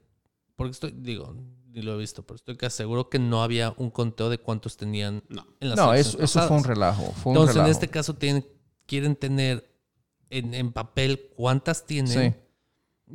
Porque 0.56 0.72
estoy, 0.72 0.92
digo, 0.98 1.34
ni 1.72 1.82
lo 1.82 1.94
he 1.94 1.98
visto, 1.98 2.22
pero 2.22 2.36
estoy 2.36 2.56
casi 2.56 2.78
seguro 2.78 3.08
que 3.08 3.18
no 3.18 3.42
había 3.42 3.74
un 3.78 3.90
conteo 3.90 4.28
de 4.30 4.38
cuántos 4.38 4.76
tenían 4.76 5.22
No. 5.28 5.46
en 5.60 5.68
las 5.70 5.76
No, 5.78 5.94
eso, 5.94 6.20
eso 6.20 6.46
fue 6.46 6.56
un 6.58 6.64
relajo. 6.64 7.12
Fue 7.22 7.32
un 7.32 7.38
Entonces, 7.38 7.56
en 7.62 7.66
este 7.66 7.88
caso, 7.88 8.14
tienen, 8.14 8.46
quieren 8.86 9.16
tener 9.16 9.68
en, 10.30 10.54
en 10.54 10.72
papel 10.72 11.30
cuántas 11.36 11.86
tienen. 11.86 12.32
Sí. 12.34 12.38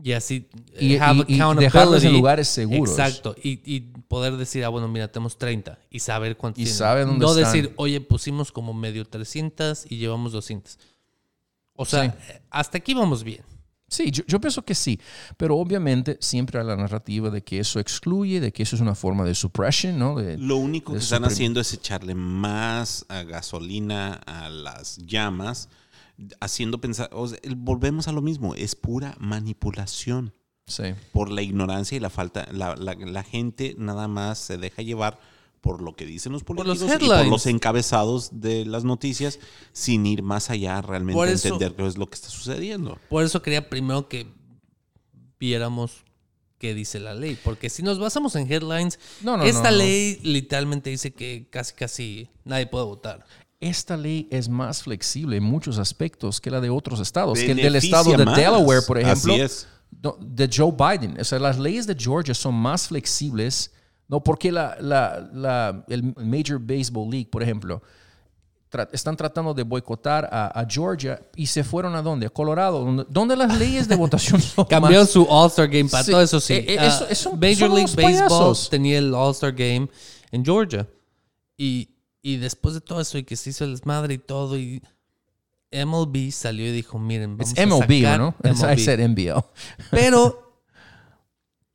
Y 0.03 0.11
así 0.11 0.47
Y- 0.79 0.97
have 0.97 1.25
y- 1.27 1.33
y 1.33 1.35
accountability. 1.39 1.63
dejarlas 1.63 2.03
en 2.03 2.13
lugares 2.13 2.47
seguros. 2.47 2.91
Exacto. 2.99 3.35
Y, 3.41 3.61
y 3.65 3.79
poder 4.07 4.37
decir, 4.37 4.63
ah, 4.63 4.69
bueno, 4.69 4.87
mira, 4.87 5.11
tenemos 5.11 5.37
30 5.37 5.79
y 5.89 5.99
saber 5.99 6.37
cuántos 6.37 6.59
Y 6.61 6.65
tienen. 6.65 6.77
sabe 6.77 7.05
dónde 7.05 7.25
no 7.25 7.31
están. 7.35 7.51
decir, 7.51 7.73
oye, 7.77 7.99
pusimos 8.01 8.51
como 8.51 8.73
medio 8.75 9.05
300 9.05 9.85
y 9.89 9.97
llevamos 9.97 10.31
200. 10.33 10.77
O 11.73 11.85
sea, 11.85 12.15
hasta 12.51 12.77
aquí 12.77 12.93
vamos 12.93 13.23
bien. 13.23 13.41
Sí, 13.89 14.11
yo, 14.11 14.23
yo 14.27 14.41
pienso 14.41 14.63
que 14.65 14.75
sí, 14.75 14.99
pero 15.37 15.55
obviamente 15.57 16.17
siempre 16.19 16.59
hay 16.59 16.65
la 16.65 16.75
narrativa 16.75 17.29
de 17.29 17.41
que 17.41 17.59
eso 17.59 17.79
excluye, 17.79 18.41
de 18.41 18.51
que 18.51 18.63
eso 18.63 18.75
es 18.75 18.81
una 18.81 18.95
forma 18.95 19.23
de 19.23 19.33
suppression, 19.33 19.97
¿no? 19.97 20.15
De- 20.15 20.37
Lo 20.37 20.57
único 20.57 20.91
que 20.91 20.99
están 20.99 21.23
haciendo 21.23 21.61
es 21.61 21.73
echarle 21.73 22.13
más 22.13 23.05
a 23.07 23.23
gasolina 23.23 24.15
a 24.25 24.49
las 24.49 24.97
llamas, 24.97 25.69
haciendo 26.41 26.81
pensar, 26.81 27.09
o 27.13 27.27
sea, 27.29 27.39
volvemos 27.55 28.07
a 28.09 28.11
lo 28.11 28.21
mismo, 28.21 28.55
es 28.55 28.75
pura 28.75 29.15
manipulación 29.19 30.33
sí. 30.65 30.83
por 31.13 31.29
la 31.31 31.41
ignorancia 31.41 31.95
y 31.95 31.99
la 31.99 32.09
falta, 32.09 32.47
la, 32.51 32.75
la- 32.75 32.95
la 32.95 33.23
gente 33.23 33.73
nada 33.77 34.07
más 34.09 34.37
se 34.37 34.57
deja 34.57 34.81
llevar 34.81 35.19
por 35.61 35.81
lo 35.81 35.95
que 35.95 36.05
dicen 36.05 36.31
los 36.31 36.41
los 36.41 36.45
políticos 36.79 37.01
y 37.01 37.07
por 37.07 37.27
los 37.27 37.45
encabezados 37.45 38.41
de 38.41 38.65
las 38.65 38.83
noticias 38.83 39.39
sin 39.73 40.05
ir 40.05 40.23
más 40.23 40.49
allá 40.49 40.81
realmente 40.81 41.19
a 41.21 41.25
eso- 41.29 41.47
entender 41.49 41.75
qué 41.75 41.87
es 41.87 41.97
lo 41.97 42.07
que 42.07 42.15
está 42.15 42.29
sucediendo. 42.29 42.97
Por 43.09 43.23
eso 43.23 43.41
quería 43.41 43.69
primero 43.69 44.07
que 44.07 44.27
viéramos 45.39 46.03
qué 46.57 46.73
dice 46.73 46.99
la 46.99 47.13
ley. 47.13 47.37
Porque 47.43 47.69
si 47.69 47.83
nos 47.83 47.99
basamos 47.99 48.35
en 48.35 48.51
headlines, 48.51 48.99
No, 49.21 49.37
no, 49.37 49.43
esta 49.43 49.69
no, 49.69 49.77
no. 49.77 49.83
ley 49.83 50.19
literalmente 50.23 50.89
dice 50.89 51.13
que 51.13 51.47
casi, 51.49 51.73
casi 51.73 52.29
nadie 52.45 52.65
puede 52.67 52.85
votar. 52.85 53.25
Esta 53.59 53.97
ley 53.97 54.27
es 54.31 54.49
más 54.49 54.83
flexible 54.83 55.37
en 55.37 55.43
muchos 55.43 55.79
aspectos 55.79 56.39
que 56.41 56.51
la 56.51 56.61
de 56.61 56.69
otros 56.69 56.99
estados, 56.99 57.39
que 57.39 57.51
el 57.51 57.57
del 57.57 57.75
estado 57.75 58.15
de 58.15 58.25
más. 58.25 58.35
Delaware, 58.37 58.81
por 58.85 58.99
ejemplo. 58.99 59.33
Así 59.33 59.41
es. 59.41 59.67
de 60.19 60.49
Joe 60.53 60.71
Biden. 60.71 61.19
O 61.19 61.23
sea, 61.23 61.39
las 61.39 61.57
leyes 61.57 61.87
de 61.87 61.95
Georgia 61.95 62.33
son 62.35 62.53
más 62.55 62.87
flexibles, 62.89 63.71
no 64.07 64.23
porque 64.23 64.51
la, 64.51 64.77
la- 64.79 65.29
la- 65.33 65.85
el 65.89 66.03
Major 66.15 66.59
Baseball 66.59 67.09
League, 67.09 67.27
por 67.29 67.43
ejemplo, 67.43 67.81
tra- 68.71 68.87
están 68.91 69.15
tratando 69.17 69.53
de 69.53 69.63
boicotar 69.63 70.29
a, 70.31 70.47
a 70.59 70.65
Georgia 70.69 71.21
y 71.35 71.45
se 71.47 71.63
fueron 71.63 71.95
a 71.95 72.01
dónde? 72.01 72.25
A 72.27 72.29
Colorado, 72.29 72.83
donde, 72.85 73.05
donde 73.09 73.35
las 73.35 73.57
leyes 73.57 73.87
de 73.87 73.95
votación 73.95 74.41
son 74.41 74.65
Cambió 74.65 74.99
más- 75.01 75.09
su 75.09 75.23
All-Star 75.29 75.67
Game 75.67 75.89
para 75.89 76.03
Sí, 76.03 76.11
todo 76.11 76.21
eso 76.21 76.39
sí. 76.39 76.53
eh, 76.53 76.77
Ah, 76.79 76.85
eso- 76.87 77.07
eso- 77.09 77.31
Major 77.35 77.69
League 77.69 77.93
Baseball 77.95 78.03
payasos. 78.29 78.69
tenía 78.69 78.97
el 78.97 79.13
All-Star 79.13 79.51
Game 79.53 79.87
en 80.31 80.43
Georgia. 80.45 80.87
Y, 81.57 81.89
y 82.21 82.37
después 82.37 82.75
de 82.75 82.81
todo 82.81 83.01
eso 83.01 83.17
y 83.17 83.23
que 83.23 83.35
se 83.35 83.49
hizo 83.49 83.63
el 83.65 83.71
desmadre 83.71 84.13
y 84.13 84.17
todo, 84.19 84.57
y 84.57 84.81
MLB 85.71 86.31
salió 86.31 86.65
y 86.67 86.71
dijo, 86.71 86.97
miren, 86.97 87.35
vamos 87.37 87.51
It's 87.51 87.59
a 87.59 87.65
MLB, 87.65 88.01
sacar 88.03 88.19
¿no? 88.19 88.35
I 88.43 88.49
MLB. 88.49 88.79
said 88.79 88.99
NBL. 89.01 89.43
Pero 89.91 90.46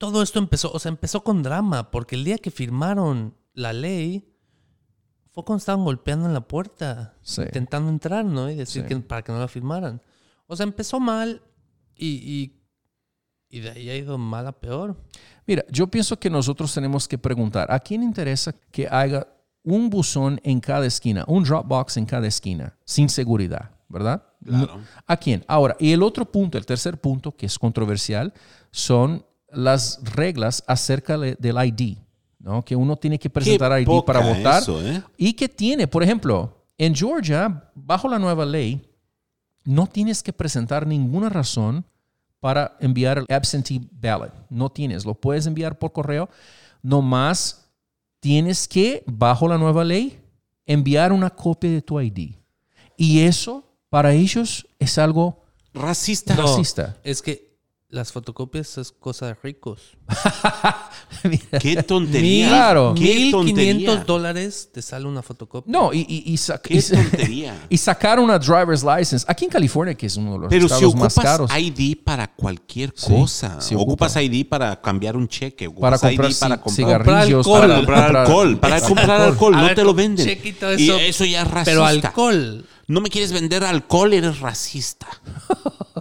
todo 0.03 0.21
esto 0.21 0.41
empezó, 0.41 0.73
o 0.73 0.81
sea, 0.81 0.89
empezó 0.89 1.23
con 1.23 1.45
drama, 1.45 1.93
porque 1.93 2.17
el 2.17 2.25
día 2.25 2.37
que 2.37 2.51
firmaron 2.51 3.37
la 3.55 3.73
ley 3.73 4.29
fue 5.31 5.45
cuando 5.45 5.59
estaban 5.59 5.85
golpeando 5.85 6.27
en 6.27 6.35
la 6.35 6.41
puerta, 6.41 7.15
Sí. 7.23 7.43
intentando 7.43 7.89
entrar, 7.89 8.25
¿no? 8.25 8.51
Y 8.51 8.57
decir 8.57 8.83
Sí. 8.83 8.89
que 8.89 8.97
para 8.97 9.23
que 9.23 9.31
no 9.31 9.39
la 9.39 9.47
firmaran. 9.47 10.03
O 10.49 10.57
sea, 10.57 10.65
empezó 10.65 10.99
mal 10.99 11.41
y, 11.95 12.09
y, 12.17 12.61
y 13.49 13.61
de 13.61 13.71
ahí 13.71 13.91
ha 13.91 13.97
ido 13.97 14.19
mal 14.19 14.45
a 14.49 14.53
peor. 14.59 14.97
Mira, 15.47 15.65
yo 15.71 15.87
pienso 15.87 16.19
que 16.19 16.29
nosotros 16.29 16.75
tenemos 16.75 17.07
que 17.07 17.17
preguntar, 17.17 17.71
¿a 17.71 17.79
quién 17.79 18.03
interesa 18.03 18.53
que 18.73 18.89
haya 18.91 19.29
un 19.63 19.89
buzón 19.89 20.41
en 20.43 20.59
cada 20.59 20.85
esquina, 20.85 21.25
un 21.29 21.45
Dropbox 21.45 21.97
en 21.97 22.07
cada 22.07 22.27
esquina, 22.27 22.77
sin 22.85 23.09
seguridad, 23.09 23.71
verdad? 23.89 24.25
Claro. 24.45 24.79
No- 24.79 24.85
¿A 25.07 25.17
quién? 25.17 25.45
Ahora, 25.47 25.77
y 25.79 25.93
el 25.93 26.03
otro 26.03 26.25
punto, 26.25 26.59
el 26.59 26.67
tercer 26.67 27.01
punto, 27.01 27.37
que 27.37 27.47
es 27.47 27.57
controversial, 27.57 28.35
son 28.73 29.25
las 29.53 30.01
reglas 30.15 30.63
acerca 30.67 31.17
de- 31.19 31.37
del 31.39 31.57
ID, 31.65 31.99
¿no? 32.39 32.65
Que 32.65 32.75
uno 32.77 32.97
tiene 32.97 33.19
que 33.19 33.31
presentar 33.31 33.81
ID 33.81 34.03
para 34.05 34.21
votar. 34.21 34.63
eso, 34.63 34.85
¿eh? 34.87 35.03
Y 35.17 35.33
que 35.35 35.49
tiene, 35.49 35.87
por 35.87 36.03
ejemplo, 36.03 36.65
en 36.79 36.95
Georgia, 36.95 37.71
bajo 37.75 38.09
la 38.09 38.19
nueva 38.19 38.45
ley, 38.45 38.81
no 39.65 39.87
tienes 39.87 40.23
que 40.23 40.33
presentar 40.33 40.87
ninguna 40.87 41.29
razón 41.29 41.85
para 42.41 42.77
enviar 42.81 43.19
el 43.19 43.27
absentee 43.29 43.81
ballot. 43.93 44.33
No 44.51 44.69
tienes, 44.71 45.05
lo 45.05 45.15
puedes 45.15 45.47
enviar 45.47 45.79
por 45.79 45.93
correo. 45.93 46.29
Nomás 46.83 47.69
tienes 48.21 48.67
que, 48.67 49.05
bajo 49.07 49.47
la 49.49 49.59
nueva 49.59 49.85
ley, 49.85 50.19
enviar 50.67 51.13
una 51.13 51.31
copia 51.31 51.71
de 51.71 51.83
tu 51.83 52.01
ID. 52.01 52.35
Y 52.97 53.21
eso, 53.21 53.65
para 53.89 54.13
ellos, 54.13 54.67
es 54.79 54.99
algo 54.99 55.41
Racista. 55.75 56.35
No, 56.35 56.43
racista. 56.43 56.97
es 57.03 57.23
que 57.23 57.52
las 57.93 58.11
fotocopias 58.11 58.79
es 58.79 58.91
cosa 58.91 59.27
de 59.27 59.35
ricos. 59.43 59.81
Mira. 61.25 61.59
Qué 61.61 61.83
tontería. 61.83 62.49
Claro. 62.49 62.95
Qué 62.97 63.03
1500 63.03 63.31
tontería. 63.87 64.05
dólares 64.05 64.71
te 64.73 64.81
sale 64.83 65.07
una 65.07 65.23
fotocopia. 65.23 65.71
No, 65.71 65.93
y, 65.93 66.01
y, 66.01 66.33
y, 66.33 66.37
sac- 66.37 66.63
Qué 66.63 66.79
y- 66.79 66.83
tontería. 66.83 67.55
y 67.69 67.77
sacar 67.77 68.19
una 68.19 68.39
driver's 68.39 68.83
license. 68.83 69.25
Aquí 69.29 69.45
en 69.45 69.51
California, 69.51 69.95
que 69.95 70.07
es 70.07 70.17
uno 70.17 70.33
de 70.33 70.39
los 70.41 70.49
Pero 70.49 70.69
si 70.69 70.75
estados 70.75 70.95
más 70.97 71.13
ocupas 71.19 71.25
caros. 71.25 71.51
ID 71.57 71.99
para 72.03 72.27
cualquier 72.35 72.95
cosa, 72.95 73.61
sí 73.61 73.75
ocupas 73.75 74.13
ocupa. 74.17 74.23
ID 74.23 74.47
para 74.49 74.81
cambiar 74.81 75.17
un 75.17 75.29
cheque, 75.29 75.71
para 75.71 75.97
ocupas 75.97 76.01
comprar 76.01 76.31
ID 76.31 76.37
para 76.41 76.61
comprar, 76.61 76.75
cigarrillos, 76.87 77.47
Comprar 77.47 77.69
para 77.69 77.85
para 77.85 77.87
comprar 77.87 78.17
alcohol, 78.17 78.59
para 78.59 78.81
comprar 78.81 79.21
alcohol, 79.21 79.53
no 79.53 79.65
ver, 79.65 79.75
te 79.75 79.85
lo 79.85 79.95
venden. 79.95 80.27
cheque 80.27 80.49
y 80.79 80.85
eso, 80.89 80.97
eso 80.99 81.25
ya 81.27 81.43
es 81.43 81.49
racista. 81.51 81.71
Pero 81.71 81.85
alcohol. 81.85 82.67
No 82.89 83.01
me 83.01 83.11
quieres 83.11 83.33
vender 83.33 83.63
alcohol, 83.65 84.13
eres 84.15 84.41
racista. 84.41 85.07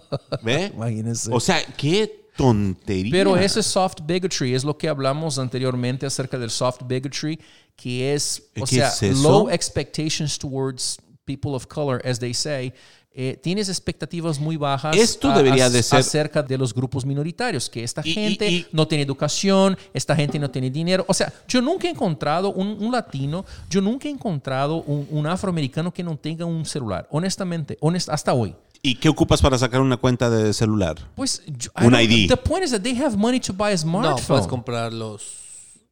¿Ve? 0.42 0.72
Imagínense. 0.76 1.30
O 1.34 1.40
sea, 1.40 1.64
qué 1.78 2.26
tontería. 2.36 3.12
Pero 3.12 3.38
ese 3.38 3.62
soft 3.64 3.98
bigotry 4.06 4.54
es 4.54 4.64
lo 4.64 4.78
que 4.78 4.88
hablamos 4.88 5.38
anteriormente 5.38 6.06
acerca 6.06 6.38
del 6.38 6.50
soft 6.50 6.82
bigotry, 6.86 7.40
que 7.76 8.14
es, 8.14 8.44
o 8.60 8.66
¿Qué 8.66 8.76
sea, 8.78 8.88
es 9.02 9.18
low 9.20 9.50
expectations 9.50 10.38
towards 10.38 10.98
people 11.26 11.52
of 11.52 11.66
color, 11.68 12.02
as 12.06 12.20
they 12.20 12.34
say. 12.34 12.74
Eh, 13.14 13.38
tienes 13.44 13.68
expectativas 13.68 14.40
muy 14.40 14.56
bajas 14.56 14.96
Esto 14.96 15.34
debería 15.34 15.66
a- 15.66 15.70
de 15.70 15.84
ser- 15.84 16.00
acerca 16.00 16.42
de 16.42 16.58
los 16.58 16.74
grupos 16.74 17.06
minoritarios, 17.06 17.70
que 17.70 17.84
esta 17.84 18.02
Y- 18.06 18.12
y- 18.12 18.14
gente 18.14 18.50
y- 18.50 18.68
no 18.72 18.88
tiene 18.88 19.04
educación, 19.04 19.78
esta 19.94 20.16
gente 20.16 20.40
no 20.40 20.50
tiene 20.50 20.70
dinero. 20.70 21.04
O 21.10 21.14
sea, 21.14 21.32
yo 21.46 21.62
nunca 21.62 21.88
he 21.90 21.92
encontrado 21.92 22.54
un, 22.54 22.70
un 22.82 22.90
latino, 22.90 23.44
yo 23.70 23.82
nunca 23.82 24.08
he 24.08 24.12
encontrado 24.12 24.82
un, 24.84 25.06
un 25.12 25.28
afroamericano 25.28 25.94
que 25.94 26.04
no 26.04 26.16
tenga 26.18 26.46
un 26.46 26.66
celular, 26.66 27.06
honestamente, 27.12 27.78
honest, 27.82 28.08
hasta 28.08 28.34
hoy. 28.34 28.56
¿Y 28.84 28.96
qué 28.96 29.10
ocupas 29.10 29.42
para 29.42 29.58
sacar 29.58 29.80
una 29.82 29.98
cuenta 29.98 30.30
de 30.30 30.54
celular? 30.54 30.98
Pues, 31.16 31.44
yo- 31.46 31.70
Un 31.86 31.94
ID. 31.96 32.28
The 32.28 32.38
point 32.38 32.64
is 32.64 32.72
that 32.72 32.82
they 32.82 32.96
have 32.98 33.16
money 33.16 33.40
to 33.40 33.54
buy 33.54 33.68
a 33.70 33.72
No, 33.72 33.78
smartphone. 33.78 34.26
puedes 34.28 34.48
comprar 34.48 34.92
los... 34.94 35.40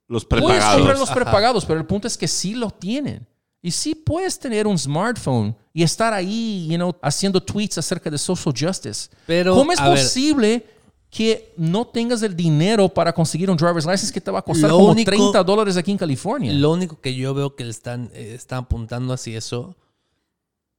Los 0.07 0.25
Puedes 0.25 0.43
prepagados. 0.45 0.75
comprar 0.77 0.97
los 0.97 1.09
Ajá. 1.11 1.15
prepagados, 1.15 1.65
pero 1.65 1.79
el 1.79 1.85
punto 1.85 2.07
es 2.07 2.17
que 2.17 2.27
sí 2.27 2.55
lo 2.55 2.71
tienen. 2.71 3.27
Y 3.61 3.69
sí 3.69 3.93
puedes 3.93 4.39
tener 4.39 4.65
un 4.65 4.79
smartphone 4.79 5.55
y 5.71 5.83
estar 5.83 6.13
ahí, 6.13 6.67
you 6.67 6.77
know, 6.77 6.95
haciendo 7.03 7.39
tweets 7.43 7.77
acerca 7.77 8.09
de 8.09 8.17
social 8.17 8.55
justice. 8.59 9.09
Pero, 9.27 9.53
¿Cómo 9.53 9.71
es 9.71 9.79
a 9.79 9.89
ver. 9.89 9.99
posible 9.99 10.65
que 11.11 11.53
no 11.57 11.85
tengas 11.85 12.23
el 12.23 12.35
dinero 12.35 12.89
para 12.89 13.13
conseguir 13.13 13.51
un 13.51 13.57
driver's 13.57 13.85
license 13.85 14.11
que 14.11 14.21
te 14.21 14.31
va 14.31 14.39
a 14.39 14.41
costar 14.41 14.71
como 14.71 14.89
único- 14.89 15.11
30 15.11 15.43
dólares 15.43 15.77
aquí 15.77 15.91
en 15.91 15.97
California? 15.99 16.51
Lo 16.53 16.71
único 16.71 16.99
que 16.99 17.13
yo 17.13 17.35
veo 17.35 17.55
que 17.55 17.65
le 17.65 17.69
están, 17.71 18.09
eh, 18.13 18.31
están 18.33 18.59
apuntando 18.63 19.13
hacia 19.13 19.37
eso, 19.37 19.75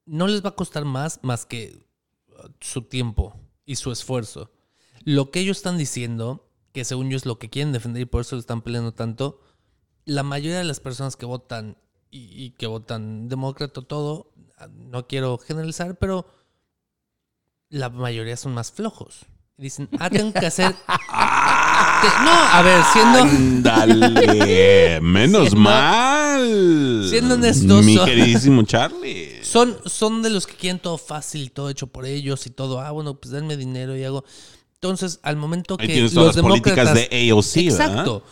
no 0.06 0.26
les 0.26 0.44
va 0.44 0.48
a 0.48 0.54
costar 0.56 0.84
más 0.84 1.20
más 1.22 1.46
que 1.46 1.78
su 2.60 2.82
tiempo 2.82 3.38
y 3.64 3.76
su 3.76 3.92
esfuerzo. 3.92 4.50
Lo 5.04 5.30
que 5.30 5.40
ellos 5.40 5.58
están 5.58 5.78
diciendo, 5.78 6.48
que 6.72 6.84
según 6.84 7.10
yo 7.10 7.16
es 7.16 7.26
lo 7.26 7.38
que 7.38 7.50
quieren 7.50 7.72
defender 7.72 8.02
y 8.02 8.06
por 8.06 8.22
eso 8.22 8.36
lo 8.36 8.40
están 8.40 8.62
peleando 8.62 8.92
tanto, 8.92 9.40
la 10.04 10.22
mayoría 10.22 10.58
de 10.58 10.64
las 10.64 10.80
personas 10.80 11.16
que 11.16 11.26
votan 11.26 11.76
y, 12.10 12.50
que 12.52 12.66
votan 12.66 13.28
demócrata 13.28 13.82
todo, 13.82 14.32
no 14.72 15.06
quiero 15.06 15.38
generalizar, 15.38 15.96
pero 15.96 16.26
la 17.68 17.88
mayoría 17.88 18.36
son 18.36 18.52
más 18.52 18.72
flojos. 18.72 19.26
Dicen, 19.56 19.88
ah, 19.98 20.10
tengo 20.10 20.32
que 20.32 20.46
hacer... 20.46 20.74
que- 22.02 22.24
no, 22.24 22.30
a 22.30 22.62
ver, 22.62 22.82
siendo... 22.92 23.18
Ándale, 23.20 25.00
menos 25.02 25.54
mal. 25.54 27.06
siendo 27.08 27.34
honestos, 27.34 27.84
Mi 27.84 27.96
son- 27.96 28.06
queridísimo 28.06 28.62
Charlie. 28.64 29.38
Son, 29.42 29.76
son 29.86 30.22
de 30.22 30.30
los 30.30 30.46
que 30.46 30.54
quieren 30.54 30.78
todo 30.78 30.98
fácil, 30.98 31.50
todo 31.52 31.70
hecho 31.70 31.86
por 31.88 32.06
ellos 32.06 32.46
y 32.46 32.50
todo. 32.50 32.80
Ah, 32.80 32.90
bueno, 32.92 33.14
pues 33.14 33.32
denme 33.32 33.56
dinero 33.56 33.96
y 33.96 34.04
hago. 34.04 34.24
Entonces, 34.74 35.20
al 35.22 35.36
momento 35.36 35.76
que 35.76 35.86
tienes 35.86 36.14
los 36.14 36.14
todas 36.14 36.36
las 36.36 36.42
políticas 36.42 36.94
demócratas. 36.94 37.10
de 37.10 37.30
AOC, 37.30 37.54
¿verdad? 37.78 37.88
Exacto. 37.90 38.22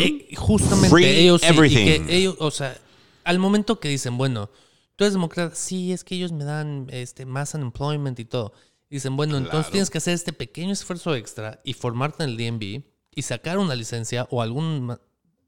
Eh, 0.00 0.34
justamente 0.36 0.88
Free 0.88 1.04
ellos 1.04 1.40
sí, 1.42 1.46
y 1.46 1.50
everything. 1.50 1.84
que 1.84 2.16
ellos, 2.16 2.36
o 2.38 2.50
sea, 2.50 2.78
al 3.24 3.38
momento 3.38 3.78
que 3.78 3.88
dicen, 3.88 4.16
bueno, 4.16 4.48
tú 4.96 5.04
eres 5.04 5.12
demócrata, 5.12 5.54
sí, 5.54 5.92
es 5.92 6.02
que 6.04 6.14
ellos 6.14 6.32
me 6.32 6.44
dan 6.44 6.86
este 6.90 7.26
más 7.26 7.52
unemployment 7.54 8.18
y 8.20 8.24
todo. 8.24 8.52
Dicen, 8.92 9.16
bueno, 9.16 9.38
entonces 9.38 9.72
tienes 9.72 9.88
que 9.88 9.96
hacer 9.96 10.12
este 10.12 10.34
pequeño 10.34 10.70
esfuerzo 10.70 11.14
extra 11.14 11.62
y 11.64 11.72
formarte 11.72 12.24
en 12.24 12.28
el 12.28 12.36
DMV 12.36 12.82
y 13.14 13.22
sacar 13.22 13.56
una 13.56 13.74
licencia 13.74 14.28
o 14.30 14.42
algún, 14.42 14.98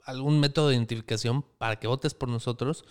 algún 0.06 0.40
método 0.40 0.68
de 0.68 0.76
identificación 0.76 1.44
para 1.58 1.78
que 1.78 1.86
votes 1.86 2.14
por 2.14 2.30
nosotros. 2.30 2.86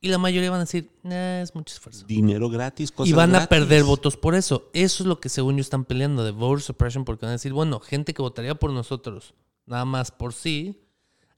Y 0.00 0.08
la 0.08 0.18
mayoría 0.18 0.50
van 0.50 0.58
a 0.58 0.64
decir, 0.64 0.90
nah, 1.04 1.40
es 1.40 1.54
mucho 1.54 1.72
esfuerzo. 1.72 2.04
Dinero 2.04 2.50
gratis, 2.50 2.90
cosas 2.90 3.10
Y 3.10 3.12
van 3.12 3.36
a 3.36 3.46
perder 3.46 3.84
votos 3.84 4.16
por 4.16 4.34
eso. 4.34 4.68
Eso 4.72 5.04
es 5.04 5.06
lo 5.06 5.20
que 5.20 5.28
según 5.28 5.54
yo 5.54 5.60
están 5.60 5.84
peleando 5.84 6.24
de 6.24 6.32
voter 6.32 6.62
suppression 6.62 7.04
porque 7.04 7.24
van 7.24 7.30
a 7.30 7.34
decir, 7.34 7.52
bueno, 7.52 7.78
gente 7.78 8.12
que 8.12 8.22
votaría 8.22 8.56
por 8.56 8.72
nosotros, 8.72 9.34
nada 9.66 9.84
más 9.84 10.10
por 10.10 10.32
sí, 10.32 10.82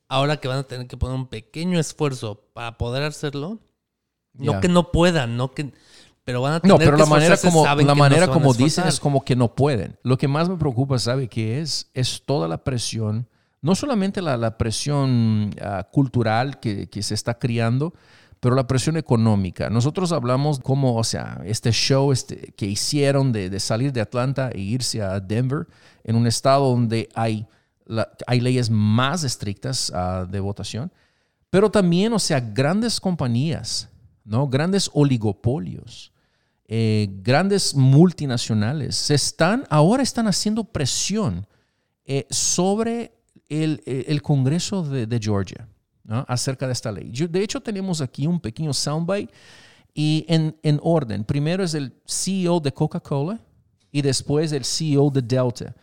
ahora 0.09 0.39
que 0.39 0.49
van 0.49 0.61
a 0.61 0.63
tener 0.63 0.87
que 0.87 0.97
poner 0.97 1.17
un 1.17 1.27
pequeño 1.27 1.79
esfuerzo 1.79 2.49
para 2.55 2.79
poder 2.79 3.03
hacerlo, 3.03 3.59
no 4.33 4.59
que 4.61 4.69
no 4.69 4.91
puedan, 4.91 5.37
no 5.37 5.53
que 5.53 5.75
pero 6.29 6.43
van 6.43 6.53
a 6.53 6.61
tener 6.61 6.75
No, 6.75 6.79
pero 6.79 6.99
que 6.99 7.03
la 7.05 7.09
manera 7.09 7.39
como, 7.39 7.65
la 7.65 7.75
que 7.75 7.85
no 7.87 7.95
manera 7.95 8.27
a 8.27 8.29
como 8.29 8.53
dicen 8.53 8.87
es 8.87 9.01
como 9.01 9.25
que 9.25 9.35
no 9.35 9.55
pueden. 9.55 9.97
Lo 10.03 10.19
que 10.19 10.29
más 10.29 10.47
me 10.51 10.59
preocupa, 10.59 10.99
¿sabe 10.99 11.27
qué 11.27 11.59
es? 11.63 11.89
Es 11.95 12.23
toda 12.27 12.47
la 12.49 12.65
presión, 12.65 13.27
no 13.63 13.75
solamente 13.75 14.21
la, 14.21 14.37
la 14.37 14.59
presión 14.59 15.55
ah, 15.63 15.89
cultural 15.91 16.61
que, 16.61 16.91
que 16.91 17.03
se 17.03 17.15
está 17.15 17.39
criando, 17.39 17.95
pero 18.41 18.55
la 18.55 18.67
presión 18.67 18.99
económica. 18.99 19.71
Nosotros 19.71 20.13
hablamos 20.13 20.61
como, 20.61 20.97
o 20.97 21.03
sea, 21.05 21.41
este 21.47 21.73
show 21.73 22.13
este, 22.13 22.53
que 22.59 22.67
hicieron 22.67 23.33
de, 23.33 23.49
de 23.49 23.59
salir 23.59 23.95
de 23.95 24.03
Atlanta 24.03 24.51
e 24.53 24.61
irse 24.61 25.01
a 25.01 25.21
Denver, 25.21 25.67
en 26.05 26.15
un 26.15 26.27
estado 26.27 26.69
donde 26.69 27.09
hay, 27.15 27.47
la- 27.87 28.11
hay 28.27 28.41
leyes 28.43 28.69
más 28.69 29.25
estrictas 29.25 29.91
ah, 29.95 30.27
de 30.31 30.41
votación, 30.41 30.93
pero 31.49 31.71
también, 31.71 32.13
o 32.13 32.19
sea, 32.19 32.39
grandes 32.39 33.01
compañías, 33.01 33.89
¿no? 34.27 34.47
Grandes 34.47 34.91
oligopolios 34.93 36.13
eh, 36.69 37.09
grandes 37.23 37.75
multinacionales 37.75 39.11
están, 39.11 39.65
ahora 39.71 40.03
están 40.03 40.27
haciendo 40.29 40.65
presión 40.65 41.47
eh, 42.05 42.27
sobre 42.29 43.13
el, 43.49 43.83
el- 43.87 44.21
Congreso 44.21 44.83
de, 44.83 45.19
Georgia 45.19 45.67
acerca 46.27 46.67
de 46.67 46.73
esta 46.73 46.93
ley. 46.93 47.11
De 47.11 47.43
hecho, 47.43 47.61
tenemos 47.61 48.01
aquí 48.01 48.27
un 48.27 48.39
pequeño 48.39 48.73
soundbite 48.75 49.33
y 49.95 50.25
en, 50.29 50.57
en 50.63 50.79
orden. 50.83 51.25
Primero 51.25 51.65
es 51.65 51.75
el 51.75 51.93
CEO 52.07 52.61
de 52.61 52.73
Coca-Cola 52.73 53.41
y 53.91 54.03
después 54.03 54.53
el 54.53 54.65
CEO 54.65 55.11
de 55.11 55.23
Delta. 55.23 55.75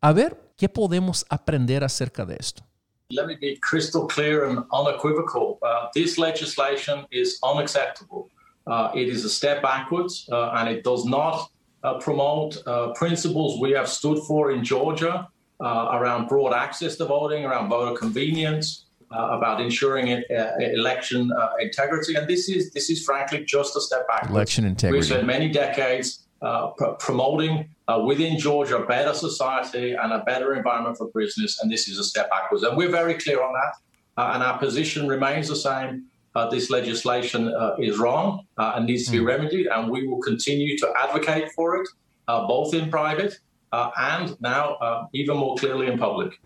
A 0.00 0.12
ver, 0.12 0.52
¿qué 0.56 0.68
podemos 0.68 1.24
aprender 1.28 1.82
acerca 1.84 2.24
de 2.24 2.36
esto? 2.38 2.64
Let 3.08 3.26
me 3.26 3.36
be 3.36 3.58
crystal 3.60 4.06
clear 4.08 4.44
and 4.44 4.64
unequivocal. 4.72 5.58
Uh, 5.62 5.88
this 5.94 6.18
legislation 6.18 7.06
is 7.10 7.38
unacceptable. 7.42 8.28
Uh, 8.66 8.90
it 8.94 9.08
is 9.08 9.24
a 9.24 9.30
step 9.30 9.62
backwards, 9.62 10.28
uh, 10.32 10.50
and 10.56 10.68
it 10.68 10.82
does 10.82 11.04
not 11.04 11.50
uh, 11.84 11.98
promote 11.98 12.56
uh, 12.66 12.88
principles 12.94 13.60
we 13.60 13.70
have 13.70 13.88
stood 13.88 14.18
for 14.24 14.50
in 14.50 14.64
Georgia 14.64 15.28
uh, 15.60 15.88
around 15.92 16.28
broad 16.28 16.52
access 16.52 16.96
to 16.96 17.04
voting, 17.04 17.44
around 17.44 17.68
voter 17.68 17.96
convenience, 17.96 18.86
uh, 19.10 19.38
about 19.38 19.60
ensuring 19.60 20.08
it, 20.08 20.24
uh, 20.30 20.52
election 20.58 21.30
uh, 21.32 21.50
integrity. 21.60 22.14
And 22.14 22.26
this 22.26 22.48
is 22.48 22.72
this 22.72 22.90
is 22.90 23.04
frankly 23.04 23.44
just 23.44 23.76
a 23.76 23.80
step 23.80 24.06
back. 24.08 24.28
Election 24.28 24.64
integrity. 24.64 24.98
We've 24.98 25.06
spent 25.06 25.26
many 25.26 25.48
decades 25.48 26.26
uh, 26.42 26.68
pr- 26.68 26.96
promoting 26.98 27.68
uh, 27.88 28.02
within 28.04 28.38
Georgia 28.38 28.78
a 28.78 28.86
better 28.86 29.14
society 29.14 29.92
and 29.92 30.12
a 30.12 30.18
better 30.24 30.54
environment 30.54 30.98
for 30.98 31.08
business, 31.14 31.60
and 31.60 31.70
this 31.70 31.88
is 31.88 31.98
a 31.98 32.04
step 32.04 32.28
backwards. 32.30 32.62
And 32.64 32.76
we're 32.76 32.90
very 32.90 33.14
clear 33.14 33.42
on 33.42 33.52
that, 33.52 34.20
uh, 34.20 34.32
and 34.34 34.42
our 34.42 34.58
position 34.58 35.06
remains 35.06 35.48
the 35.48 35.56
same. 35.56 36.06
Uh, 36.36 36.46
this 36.50 36.68
legislation 36.68 37.48
uh, 37.48 37.74
is 37.78 37.96
wrong 37.98 38.44
uh, 38.58 38.74
and 38.76 38.84
needs 38.84 39.06
to 39.06 39.10
be 39.10 39.20
remedied, 39.20 39.66
and 39.68 39.90
we 39.90 40.06
will 40.06 40.20
continue 40.20 40.76
to 40.76 40.92
advocate 41.02 41.50
for 41.52 41.76
it, 41.76 41.88
uh, 42.28 42.46
both 42.46 42.74
in 42.74 42.90
private 42.90 43.38
uh, 43.72 43.90
and 43.96 44.38
now 44.42 44.74
uh, 44.74 45.06
even 45.14 45.34
more 45.34 45.56
clearly 45.56 45.86
in 45.86 45.98
public. 45.98 46.38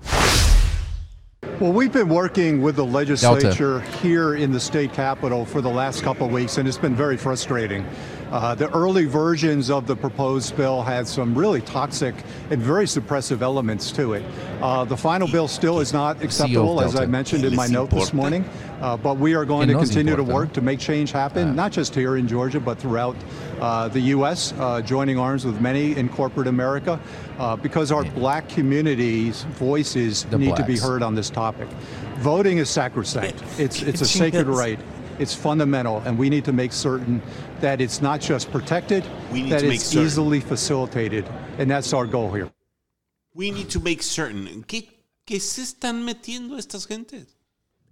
Well, 1.58 1.72
we've 1.72 1.92
been 1.92 2.08
working 2.08 2.62
with 2.62 2.76
the 2.76 2.84
legislature 2.84 3.80
here 4.00 4.36
in 4.36 4.52
the 4.52 4.60
state 4.60 4.92
capitol 4.92 5.44
for 5.44 5.60
the 5.60 5.68
last 5.68 6.04
couple 6.04 6.28
of 6.28 6.32
weeks, 6.32 6.58
and 6.58 6.68
it's 6.68 6.78
been 6.78 6.94
very 6.94 7.16
frustrating. 7.16 7.84
Uh, 8.30 8.54
the 8.54 8.70
early 8.72 9.06
versions 9.06 9.70
of 9.70 9.86
the 9.86 9.96
proposed 9.96 10.56
bill 10.56 10.82
had 10.82 11.06
some 11.06 11.34
really 11.36 11.60
toxic 11.60 12.14
and 12.50 12.62
very 12.62 12.84
suppressive 12.84 13.42
elements 13.42 13.90
to 13.90 14.12
it. 14.12 14.24
Uh, 14.60 14.84
the 14.84 14.96
final 14.96 15.26
bill 15.26 15.48
still 15.48 15.80
is 15.80 15.92
not 15.92 16.22
acceptable, 16.22 16.80
as 16.80 16.94
I 16.94 17.06
mentioned 17.06 17.44
in 17.44 17.56
my 17.56 17.66
note 17.66 17.90
this 17.90 18.12
morning. 18.12 18.44
Uh, 18.80 18.96
but 18.96 19.18
we 19.18 19.34
are 19.34 19.44
going 19.44 19.68
to 19.68 19.74
continue 19.74 20.16
to 20.16 20.22
work 20.22 20.52
to 20.54 20.60
make 20.62 20.78
change 20.78 21.12
happen, 21.12 21.54
not 21.54 21.70
just 21.70 21.94
here 21.94 22.16
in 22.16 22.26
Georgia, 22.26 22.60
but 22.60 22.78
throughout 22.78 23.16
uh, 23.60 23.88
the 23.88 24.00
U.S., 24.00 24.54
uh, 24.58 24.80
joining 24.80 25.18
arms 25.18 25.44
with 25.44 25.60
many 25.60 25.96
in 25.96 26.08
corporate 26.08 26.46
America, 26.46 26.98
uh, 27.38 27.56
because 27.56 27.92
our 27.92 28.04
black 28.04 28.48
community's 28.48 29.42
voices 29.42 30.24
The 30.24 30.38
need 30.38 30.56
to 30.56 30.64
be 30.64 30.78
heard 30.78 31.02
on 31.02 31.14
this 31.14 31.28
topic. 31.28 31.68
Voting 32.20 32.58
is 32.58 32.70
sacrosanct. 32.70 33.42
It's 33.58 33.82
it's 33.82 34.00
a 34.00 34.06
sacred 34.06 34.46
right. 34.46 34.78
It's 35.20 35.34
fundamental, 35.34 36.02
and 36.06 36.18
we 36.18 36.30
need 36.30 36.44
to 36.44 36.52
make 36.52 36.72
certain 36.72 37.20
that 37.60 37.80
it's 37.80 38.00
not 38.00 38.20
just 38.22 38.50
protected, 38.50 39.04
We 39.30 39.42
need 39.42 39.50
that 39.52 39.60
to 39.60 39.66
make 39.66 39.74
it's 39.76 39.84
certain. 39.90 40.06
easily 40.06 40.40
facilitated, 40.40 41.26
and 41.58 41.68
that's 41.70 41.92
our 41.92 42.06
goal 42.06 42.32
here. 42.34 42.50
We 43.34 43.50
need 43.50 43.68
to 43.68 43.80
make 43.80 44.02
certain. 44.02 44.64
¿Qué, 44.64 44.88
qué 45.26 45.38
se 45.38 45.62
están 45.62 46.02
metiendo 46.04 46.56
estas 46.56 46.86
gentes? 46.86 47.36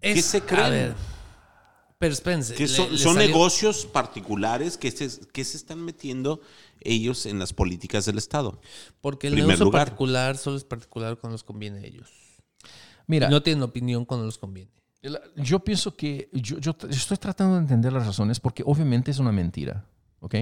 ¿Qué 0.01 0.13
Es- 0.13 0.25
se 0.25 0.41
creen? 0.41 0.65
A 0.65 0.69
ver, 0.71 0.95
pero 1.99 2.15
le- 2.15 2.69
son, 2.69 2.93
le 2.93 2.99
son 2.99 3.15
salió- 3.15 3.29
negocios 3.29 3.85
particulares 3.85 4.79
que 4.79 4.91
se, 4.91 5.09
que 5.33 5.45
se 5.45 5.57
están 5.59 5.85
metiendo 5.85 6.41
ellos 6.81 7.27
en 7.27 7.39
las 7.39 7.53
políticas 7.53 8.07
del 8.07 8.17
Estado. 8.19 8.61
Porque 9.03 9.27
el 9.27 9.35
primer 9.35 9.49
negocio 9.49 9.65
lugar. 9.67 9.85
particular 9.85 10.37
solo 10.39 10.57
es 10.57 10.65
particular 10.65 11.19
cuando 11.19 11.35
les 11.35 11.43
conviene 11.45 11.81
a 11.81 11.85
ellos. 11.85 12.09
Mira, 13.07 13.29
No 13.29 13.43
tienen 13.43 13.63
opinión 13.63 14.05
cuando 14.05 14.25
les 14.27 14.39
conviene. 14.39 14.71
Yo 15.37 15.61
pienso 15.61 15.95
que 15.97 16.29
yo, 16.33 16.59
yo 16.59 16.75
t- 16.75 16.89
estoy 16.91 17.17
tratando 17.19 17.55
de 17.55 17.61
entender 17.61 17.93
las 17.93 18.07
razones 18.07 18.41
porque 18.41 18.63
obviamente 18.67 19.11
es 19.11 19.19
una 19.19 19.31
mentira, 19.33 19.85
¿ok? 20.21 20.35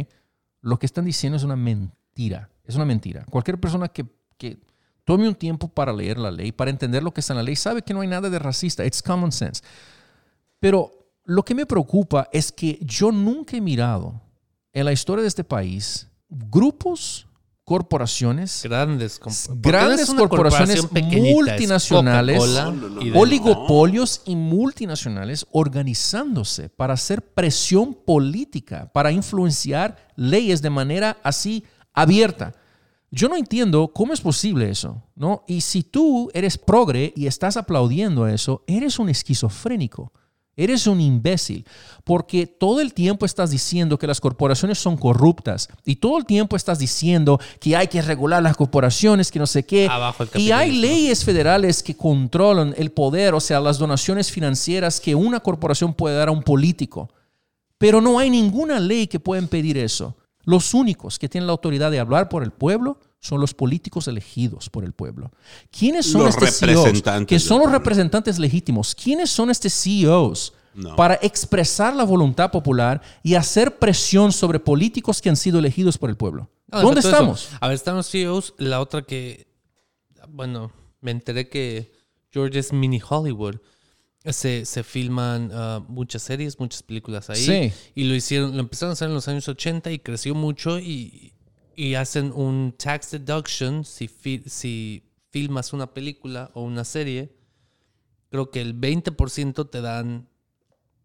Lo 0.62 0.78
que 0.78 0.86
están 0.86 1.04
diciendo 1.04 1.36
es 1.36 1.42
una 1.44 1.56
mentira, 1.56 2.50
es 2.64 2.74
una 2.74 2.84
mentira. 2.86 3.24
Cualquier 3.30 3.60
persona 3.60 3.88
que, 3.88 4.06
que 4.38 4.58
tome 5.04 5.28
un 5.28 5.34
tiempo 5.34 5.68
para 5.68 5.92
leer 5.92 6.16
la 6.18 6.30
ley, 6.30 6.52
para 6.52 6.70
entender 6.70 7.02
lo 7.02 7.12
que 7.12 7.20
está 7.20 7.34
en 7.34 7.38
la 7.38 7.42
ley, 7.42 7.54
sabe 7.56 7.82
que 7.82 7.92
no 7.92 8.00
hay 8.00 8.08
nada 8.08 8.30
de 8.30 8.38
racista, 8.38 8.84
it's 8.84 9.02
common 9.02 9.30
sense. 9.30 9.62
Pero 10.58 10.90
lo 11.24 11.44
que 11.44 11.54
me 11.54 11.66
preocupa 11.66 12.28
es 12.32 12.50
que 12.50 12.78
yo 12.82 13.12
nunca 13.12 13.56
he 13.56 13.60
mirado 13.60 14.20
en 14.72 14.84
la 14.86 14.92
historia 14.92 15.22
de 15.22 15.28
este 15.28 15.44
país 15.44 16.08
grupos, 16.28 17.26
corporaciones, 17.66 18.60
Grandes, 18.62 19.20
comp- 19.20 19.48
¿por 19.48 19.56
qué 19.60 19.72
no 19.72 19.78
grandes 19.86 20.14
corporaciones 20.14 20.86
multinacionales, 20.92 22.40
oligopolios 23.12 24.22
y 24.24 24.36
multinacionales 24.36 25.44
organizándose 25.50 26.68
para 26.68 26.94
hacer 26.94 27.22
presión 27.22 27.92
política, 27.92 28.88
para 28.94 29.10
influenciar 29.10 29.96
leyes 30.14 30.62
de 30.62 30.70
manera 30.70 31.18
así 31.24 31.64
abierta. 31.92 32.54
Yo 33.10 33.28
no 33.28 33.36
entiendo 33.36 33.88
cómo 33.88 34.12
es 34.12 34.20
posible 34.20 34.70
eso, 34.70 35.02
¿no? 35.16 35.42
Y 35.48 35.60
si 35.62 35.82
tú 35.82 36.30
eres 36.34 36.58
progre 36.58 37.12
y 37.16 37.26
estás 37.26 37.56
aplaudiendo 37.56 38.28
eso, 38.28 38.62
eres 38.68 39.00
un 39.00 39.08
esquizofrénico. 39.08 40.12
Eres 40.58 40.86
un 40.86 41.02
imbécil, 41.02 41.66
porque 42.02 42.46
todo 42.46 42.80
el 42.80 42.94
tiempo 42.94 43.26
estás 43.26 43.50
diciendo 43.50 43.98
que 43.98 44.06
las 44.06 44.22
corporaciones 44.22 44.78
son 44.78 44.96
corruptas 44.96 45.68
y 45.84 45.96
todo 45.96 46.16
el 46.16 46.24
tiempo 46.24 46.56
estás 46.56 46.78
diciendo 46.78 47.38
que 47.60 47.76
hay 47.76 47.88
que 47.88 48.00
regular 48.00 48.42
las 48.42 48.56
corporaciones, 48.56 49.30
que 49.30 49.38
no 49.38 49.46
sé 49.46 49.66
qué. 49.66 49.86
Abajo 49.86 50.24
y 50.34 50.52
hay 50.52 50.72
leyes 50.72 51.26
federales 51.26 51.82
que 51.82 51.94
controlan 51.94 52.74
el 52.78 52.90
poder, 52.90 53.34
o 53.34 53.40
sea, 53.40 53.60
las 53.60 53.78
donaciones 53.78 54.30
financieras 54.30 54.98
que 54.98 55.14
una 55.14 55.40
corporación 55.40 55.92
puede 55.92 56.16
dar 56.16 56.28
a 56.28 56.32
un 56.32 56.42
político. 56.42 57.10
Pero 57.76 58.00
no 58.00 58.18
hay 58.18 58.30
ninguna 58.30 58.80
ley 58.80 59.06
que 59.06 59.20
pueda 59.20 59.42
impedir 59.42 59.76
eso. 59.76 60.16
Los 60.44 60.72
únicos 60.72 61.18
que 61.18 61.28
tienen 61.28 61.48
la 61.48 61.52
autoridad 61.52 61.90
de 61.90 62.00
hablar 62.00 62.30
por 62.30 62.42
el 62.42 62.50
pueblo 62.50 62.98
son 63.26 63.40
los 63.40 63.54
políticos 63.54 64.06
elegidos 64.08 64.70
por 64.70 64.84
el 64.84 64.92
pueblo. 64.92 65.32
¿Quiénes 65.76 66.06
son 66.06 66.24
Los 66.24 66.34
estos 66.34 66.58
CEOs? 66.58 66.84
representantes 66.84 67.28
Que 67.28 67.40
son 67.40 67.60
los 67.60 67.72
representantes 67.72 68.38
legítimos. 68.38 68.94
¿Quiénes 68.94 69.30
son 69.30 69.50
estos 69.50 69.72
CEOs? 69.74 70.52
No. 70.74 70.94
Para 70.94 71.14
expresar 71.22 71.96
la 71.96 72.04
voluntad 72.04 72.50
popular 72.50 73.00
y 73.22 73.34
hacer 73.34 73.78
presión 73.78 74.30
sobre 74.30 74.60
políticos 74.60 75.20
que 75.20 75.28
han 75.28 75.36
sido 75.36 75.58
elegidos 75.58 75.98
por 75.98 76.10
el 76.10 76.16
pueblo. 76.16 76.50
No, 76.68 76.82
¿Dónde 76.82 77.00
todo 77.00 77.10
eso. 77.10 77.16
estamos? 77.16 77.48
A 77.60 77.68
ver, 77.68 77.74
están 77.74 77.96
los 77.96 78.10
CEOs. 78.10 78.54
La 78.58 78.80
otra 78.80 79.02
que, 79.02 79.48
bueno, 80.28 80.70
me 81.00 81.10
enteré 81.10 81.48
que 81.48 81.92
George 82.30 82.58
es 82.58 82.72
mini 82.72 83.00
Hollywood. 83.06 83.56
Se, 84.24 84.64
se 84.66 84.82
filman 84.82 85.50
ah, 85.52 85.82
muchas 85.88 86.22
series, 86.22 86.58
muchas 86.60 86.82
películas 86.82 87.30
ahí. 87.30 87.36
Sí. 87.36 87.72
Y 87.94 88.04
lo 88.04 88.14
hicieron, 88.14 88.54
lo 88.54 88.60
empezaron 88.60 88.90
a 88.90 88.92
hacer 88.94 89.08
en 89.08 89.14
los 89.14 89.28
años 89.28 89.48
80 89.48 89.90
y 89.92 90.00
creció 90.00 90.34
mucho 90.34 90.78
y, 90.78 91.32
y 91.76 91.94
hacen 91.94 92.32
un 92.34 92.74
tax 92.76 93.10
deduction 93.12 93.84
si, 93.84 94.08
si 94.46 95.04
filmas 95.30 95.74
una 95.74 95.92
película 95.92 96.50
o 96.54 96.62
una 96.62 96.84
serie. 96.84 97.36
Creo 98.30 98.50
que 98.50 98.62
el 98.62 98.74
20% 98.74 99.70
te 99.70 99.80
dan, 99.82 100.28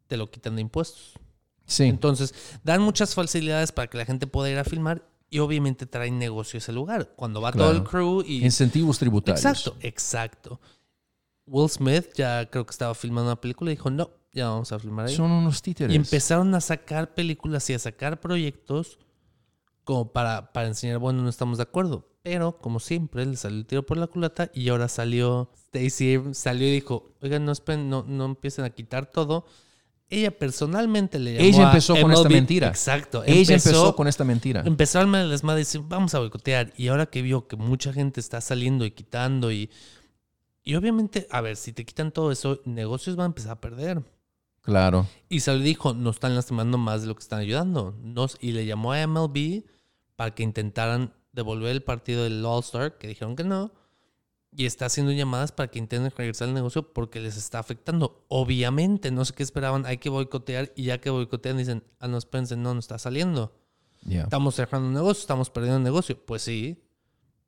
te 0.07 0.15
lo 0.15 0.31
quitan 0.31 0.55
de 0.55 0.61
impuestos. 0.61 1.19
Sí. 1.65 1.83
Entonces, 1.83 2.33
dan 2.63 2.81
muchas 2.81 3.13
facilidades 3.13 3.71
para 3.73 3.89
que 3.89 3.97
la 3.97 4.05
gente 4.05 4.27
pueda 4.27 4.49
ir 4.49 4.57
a 4.57 4.63
filmar 4.63 5.05
y 5.29 5.39
obviamente 5.39 5.85
traen 5.85 6.17
negocio 6.17 6.57
a 6.57 6.59
ese 6.59 6.71
lugar. 6.71 7.13
Cuando 7.15 7.41
va 7.41 7.51
todo 7.51 7.71
el 7.71 7.83
crew 7.83 8.23
y... 8.25 8.43
Incentivos 8.43 8.97
tributarios. 8.97 9.45
Exacto, 9.45 9.77
exacto. 9.81 10.61
Will 11.45 11.69
Smith 11.69 12.13
ya 12.15 12.49
creo 12.49 12.65
que 12.65 12.71
estaba 12.71 12.95
filmando 12.95 13.29
una 13.29 13.39
película 13.39 13.71
y 13.71 13.75
dijo, 13.75 13.89
no, 13.89 14.09
ya 14.31 14.47
vamos 14.49 14.71
a 14.71 14.79
filmar 14.79 15.07
ahí. 15.07 15.15
Son 15.15 15.31
unos 15.31 15.61
títeres. 15.61 15.93
Y 15.93 15.97
empezaron 15.97 16.55
a 16.55 16.61
sacar 16.61 17.13
películas 17.13 17.69
y 17.69 17.73
a 17.73 17.79
sacar 17.79 18.21
proyectos 18.21 18.97
como 19.91 20.13
para, 20.13 20.53
para 20.53 20.67
enseñar, 20.67 20.99
bueno, 20.99 21.21
no 21.21 21.27
estamos 21.27 21.57
de 21.57 21.63
acuerdo. 21.63 22.07
Pero, 22.23 22.57
como 22.59 22.79
siempre, 22.79 23.25
le 23.25 23.35
salió 23.35 23.57
el 23.57 23.65
tiro 23.65 23.85
por 23.85 23.97
la 23.97 24.07
culata 24.07 24.49
y 24.53 24.69
ahora 24.69 24.87
salió 24.87 25.49
Stacey 25.67 26.33
salió 26.33 26.65
y 26.65 26.71
dijo, 26.71 27.11
oigan, 27.21 27.43
no, 27.43 27.51
esperen, 27.51 27.89
no, 27.89 28.05
no 28.07 28.23
empiecen 28.23 28.63
a 28.63 28.69
quitar 28.69 29.07
todo. 29.07 29.45
Ella 30.09 30.31
personalmente 30.31 31.19
le 31.19 31.33
llamó 31.33 31.45
Ella 31.45 31.63
a 31.63 31.71
empezó 31.71 31.99
con 31.99 32.09
esta 32.13 32.29
mentira. 32.29 32.67
Exacto. 32.69 33.21
Ella 33.25 33.55
empezó, 33.55 33.93
con 33.97 34.07
esta 34.07 34.23
mentira. 34.23 34.63
Empezó 34.65 34.99
a 34.99 35.01
armar 35.01 35.23
el 35.23 35.29
desmadre 35.29 35.59
y 35.59 35.65
dice, 35.65 35.81
vamos 35.83 36.15
a 36.15 36.19
boicotear. 36.19 36.71
Y 36.77 36.87
ahora 36.87 37.07
que 37.07 37.21
vio 37.21 37.49
que 37.49 37.57
mucha 37.57 37.91
gente 37.91 38.21
está 38.21 38.39
saliendo 38.39 38.85
y 38.85 38.91
quitando 38.91 39.51
y... 39.51 39.69
Y 40.63 40.75
obviamente, 40.75 41.27
a 41.31 41.41
ver, 41.41 41.57
si 41.57 41.73
te 41.73 41.83
quitan 41.83 42.13
todo 42.13 42.31
eso, 42.31 42.61
negocios 42.63 43.17
van 43.17 43.25
a 43.25 43.27
empezar 43.27 43.51
a 43.51 43.59
perder. 43.59 44.03
Claro. 44.61 45.05
Y 45.27 45.41
se 45.41 45.53
le 45.53 45.61
dijo, 45.61 45.93
nos 45.93 46.15
están 46.15 46.33
lastimando 46.33 46.77
más 46.77 47.01
de 47.01 47.07
lo 47.07 47.15
que 47.15 47.23
están 47.23 47.39
ayudando. 47.39 47.93
Nos, 48.01 48.37
y 48.39 48.53
le 48.53 48.65
llamó 48.65 48.93
a 48.93 49.05
MLB 49.05 49.63
para 50.21 50.35
que 50.35 50.43
intentaran 50.43 51.15
devolver 51.33 51.71
el 51.71 51.81
partido 51.81 52.23
del 52.25 52.45
All-Star, 52.45 52.99
que 52.99 53.07
dijeron 53.07 53.35
que 53.35 53.43
no. 53.43 53.71
Y 54.55 54.67
está 54.67 54.85
haciendo 54.85 55.11
llamadas 55.11 55.51
para 55.51 55.71
que 55.71 55.79
intenten 55.79 56.11
regresar 56.15 56.47
al 56.47 56.53
negocio 56.53 56.93
porque 56.93 57.19
les 57.19 57.37
está 57.37 57.57
afectando. 57.57 58.23
Obviamente, 58.27 59.09
no 59.09 59.25
sé 59.25 59.33
qué 59.33 59.41
esperaban, 59.41 59.87
hay 59.87 59.97
que 59.97 60.09
boicotear. 60.09 60.73
Y 60.75 60.83
ya 60.83 60.99
que 61.01 61.09
boicotean, 61.09 61.57
dicen, 61.57 61.83
ah, 61.97 62.07
no, 62.07 62.19
espérense, 62.19 62.55
no, 62.55 62.71
no 62.75 62.79
está 62.79 62.99
saliendo. 62.99 63.57
Ya. 64.03 64.21
Estamos 64.21 64.53
cerrando 64.53 64.89
un 64.89 64.93
negocio, 64.93 65.21
estamos 65.21 65.49
perdiendo 65.49 65.77
un 65.77 65.83
negocio. 65.83 66.23
Pues 66.23 66.43
sí, 66.43 66.83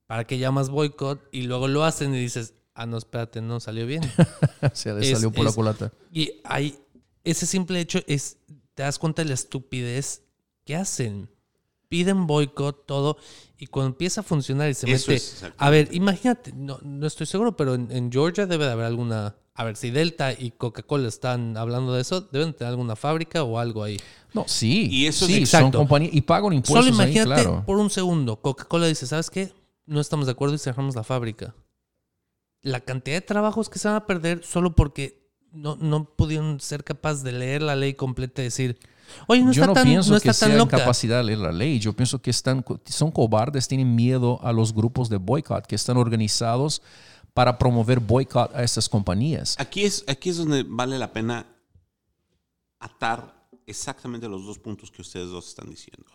para 0.07 0.25
que 0.25 0.39
llamas 0.39 0.71
boicot 0.71 1.21
y 1.31 1.43
luego 1.43 1.67
lo 1.67 1.83
hacen 1.83 2.15
y 2.15 2.17
dices, 2.17 2.55
ah, 2.73 2.87
no, 2.87 2.97
espérate, 2.97 3.39
no 3.43 3.59
salió 3.59 3.85
bien. 3.85 4.01
Se 4.73 4.91
le 4.95 5.01
Es- 5.01 5.11
salió 5.11 5.31
por 5.31 5.45
la 5.45 5.51
culata. 5.51 5.93
Y 6.11 6.41
hay 6.43 6.79
ese 7.23 7.45
simple 7.45 7.79
hecho 7.79 7.99
es, 8.07 8.37
te 8.73 8.81
das 8.81 8.97
cuenta 8.97 9.21
de 9.21 9.27
la 9.27 9.35
estupidez 9.35 10.23
que 10.65 10.75
hacen. 10.75 11.29
Piden 11.93 12.25
boicot, 12.25 12.87
todo, 12.87 13.17
y 13.55 13.67
cuando 13.67 13.89
empieza 13.89 14.21
a 14.21 14.23
funcionar 14.23 14.67
y 14.67 14.73
se 14.73 14.91
Eso 14.91 15.11
mete... 15.11 15.23
es 15.23 15.45
a 15.55 15.69
ver, 15.69 15.89
imagínate, 15.91 16.51
no, 16.51 16.79
no 16.81 17.05
estoy 17.05 17.27
seguro, 17.27 17.55
pero 17.55 17.75
en, 17.75 17.91
en 17.91 18.11
Georgia 18.11 18.47
debe 18.47 18.65
de 18.65 18.71
haber 18.71 18.87
alguna... 18.87 19.35
A 19.53 19.63
ver, 19.63 19.75
si 19.75 19.91
Delta 19.91 20.33
y 20.33 20.49
Coca-Cola 20.57 21.07
están 21.07 21.55
hablando 21.55 21.93
de 21.93 22.01
eso, 22.01 22.21
deben 22.21 22.53
tener 22.53 22.71
alguna 22.71 22.95
fábrica 22.95 23.43
o 23.43 23.59
algo 23.59 23.83
ahí. 23.83 23.99
No, 24.33 24.45
sí. 24.47 24.87
Y 24.89 25.05
eso 25.05 25.27
es 25.27 25.47
son 25.47 25.71
compañías 25.71 26.15
y 26.15 26.21
pagan 26.21 26.53
impuestos 26.53 26.83
Solo 26.83 27.03
ahí, 27.03 27.11
imagínate 27.11 27.43
claro. 27.43 27.63
por 27.63 27.77
un 27.77 27.91
segundo, 27.91 28.41
Coca-Cola 28.41 28.87
dice, 28.87 29.05
¿sabes 29.05 29.29
qué? 29.29 29.53
No 29.85 30.01
estamos 30.01 30.25
de 30.25 30.31
acuerdo 30.31 30.55
y 30.55 30.57
cerramos 30.57 30.95
la 30.95 31.03
fábrica. 31.03 31.53
La 32.63 32.79
cantidad 32.79 33.17
de 33.17 33.21
trabajos 33.21 33.69
que 33.69 33.77
se 33.77 33.87
van 33.87 33.97
a 33.97 34.07
perder 34.07 34.43
solo 34.43 34.73
porque 34.73 35.29
no, 35.51 35.75
no 35.75 36.05
pudieron 36.05 36.59
ser 36.59 36.83
capaces 36.83 37.21
de 37.21 37.33
leer 37.33 37.61
la 37.61 37.75
ley 37.75 37.93
completa 37.93 38.41
y 38.41 38.45
decir, 38.45 38.79
oye, 39.27 39.41
no 39.41 39.51
Yo 39.51 39.61
está 39.61 39.67
no 39.67 39.73
tan, 39.73 39.83
pienso 39.83 40.13
no 40.13 40.19
que 40.19 40.29
está 40.29 40.45
tan 40.45 40.51
sea 40.51 40.57
loca. 40.57 40.77
incapacidad 40.77 41.17
de 41.17 41.23
leer 41.23 41.39
la 41.39 41.51
ley. 41.51 41.79
Yo 41.79 41.93
pienso 41.93 42.21
que 42.21 42.29
están, 42.29 42.63
son 42.85 43.11
cobardes, 43.11 43.67
tienen 43.67 43.95
miedo 43.95 44.39
a 44.43 44.51
los 44.51 44.73
grupos 44.73 45.09
de 45.09 45.17
boicot 45.17 45.65
que 45.65 45.75
están 45.75 45.97
organizados 45.97 46.81
para 47.33 47.57
promover 47.57 47.99
boicot 47.99 48.53
a 48.55 48.63
estas 48.63 48.87
compañías. 48.89 49.55
Aquí 49.59 49.83
es, 49.83 50.03
aquí 50.07 50.29
es 50.29 50.37
donde 50.37 50.63
vale 50.63 50.97
la 50.97 51.11
pena 51.11 51.45
atar 52.79 53.47
exactamente 53.65 54.27
los 54.27 54.45
dos 54.45 54.59
puntos 54.59 54.91
que 54.91 55.01
ustedes 55.01 55.29
dos 55.29 55.47
están 55.47 55.69
diciendo. 55.69 56.05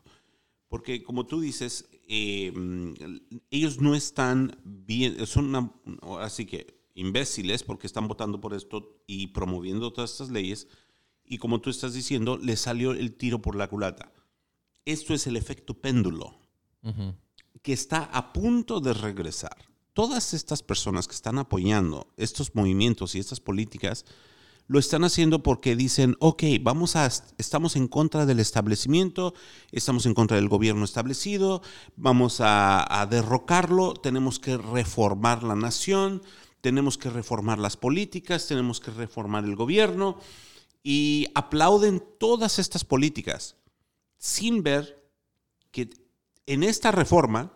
Porque 0.68 1.02
como 1.02 1.26
tú 1.26 1.40
dices, 1.40 1.88
eh, 2.08 2.52
ellos 3.50 3.80
no 3.80 3.94
están 3.94 4.60
bien, 4.64 5.26
son 5.26 5.46
una, 5.46 5.72
así 6.20 6.44
que 6.44 6.78
imbéciles 6.94 7.62
porque 7.62 7.86
están 7.86 8.06
votando 8.08 8.40
por 8.40 8.54
esto 8.54 9.00
y 9.06 9.28
promoviendo 9.28 9.92
todas 9.92 10.10
estas 10.12 10.30
leyes. 10.30 10.68
Y 11.28 11.38
como 11.38 11.60
tú 11.60 11.70
estás 11.70 11.94
diciendo, 11.94 12.38
les 12.38 12.60
salió 12.60 12.92
el 12.92 13.12
tiro 13.12 13.40
por 13.40 13.54
la 13.54 13.68
culata. 13.68 14.12
Esto 14.84 15.14
es 15.14 15.26
el 15.26 15.36
efecto 15.36 15.74
péndulo 15.74 16.38
que 17.62 17.72
está 17.72 18.04
a 18.04 18.32
punto 18.32 18.80
de 18.80 18.94
regresar. 18.94 19.56
Todas 19.92 20.32
estas 20.32 20.62
personas 20.62 21.08
que 21.08 21.14
están 21.14 21.38
apoyando 21.38 22.12
estos 22.16 22.54
movimientos 22.54 23.14
y 23.14 23.18
estas 23.18 23.40
políticas 23.40 24.04
lo 24.68 24.78
están 24.78 25.02
haciendo 25.02 25.42
porque 25.42 25.76
dicen, 25.76 26.16
ok, 26.20 26.44
vamos 26.60 26.94
a, 26.94 27.10
estamos 27.38 27.74
en 27.74 27.88
contra 27.88 28.26
del 28.26 28.38
establecimiento, 28.38 29.34
estamos 29.72 30.06
en 30.06 30.14
contra 30.14 30.36
del 30.36 30.48
gobierno 30.48 30.84
establecido, 30.84 31.62
vamos 31.96 32.40
a, 32.40 33.00
a 33.00 33.06
derrocarlo, 33.06 33.94
tenemos 33.94 34.38
que 34.38 34.56
reformar 34.56 35.42
la 35.42 35.56
nación, 35.56 36.22
tenemos 36.60 36.98
que 36.98 37.10
reformar 37.10 37.58
las 37.58 37.76
políticas, 37.76 38.46
tenemos 38.46 38.78
que 38.78 38.90
reformar 38.90 39.44
el 39.44 39.56
gobierno 39.56 40.18
y 40.90 41.26
aplauden 41.34 42.02
todas 42.18 42.58
estas 42.58 42.82
políticas 42.82 43.56
sin 44.16 44.62
ver 44.62 45.12
que 45.70 45.90
en 46.46 46.62
esta 46.62 46.92
reforma 46.92 47.52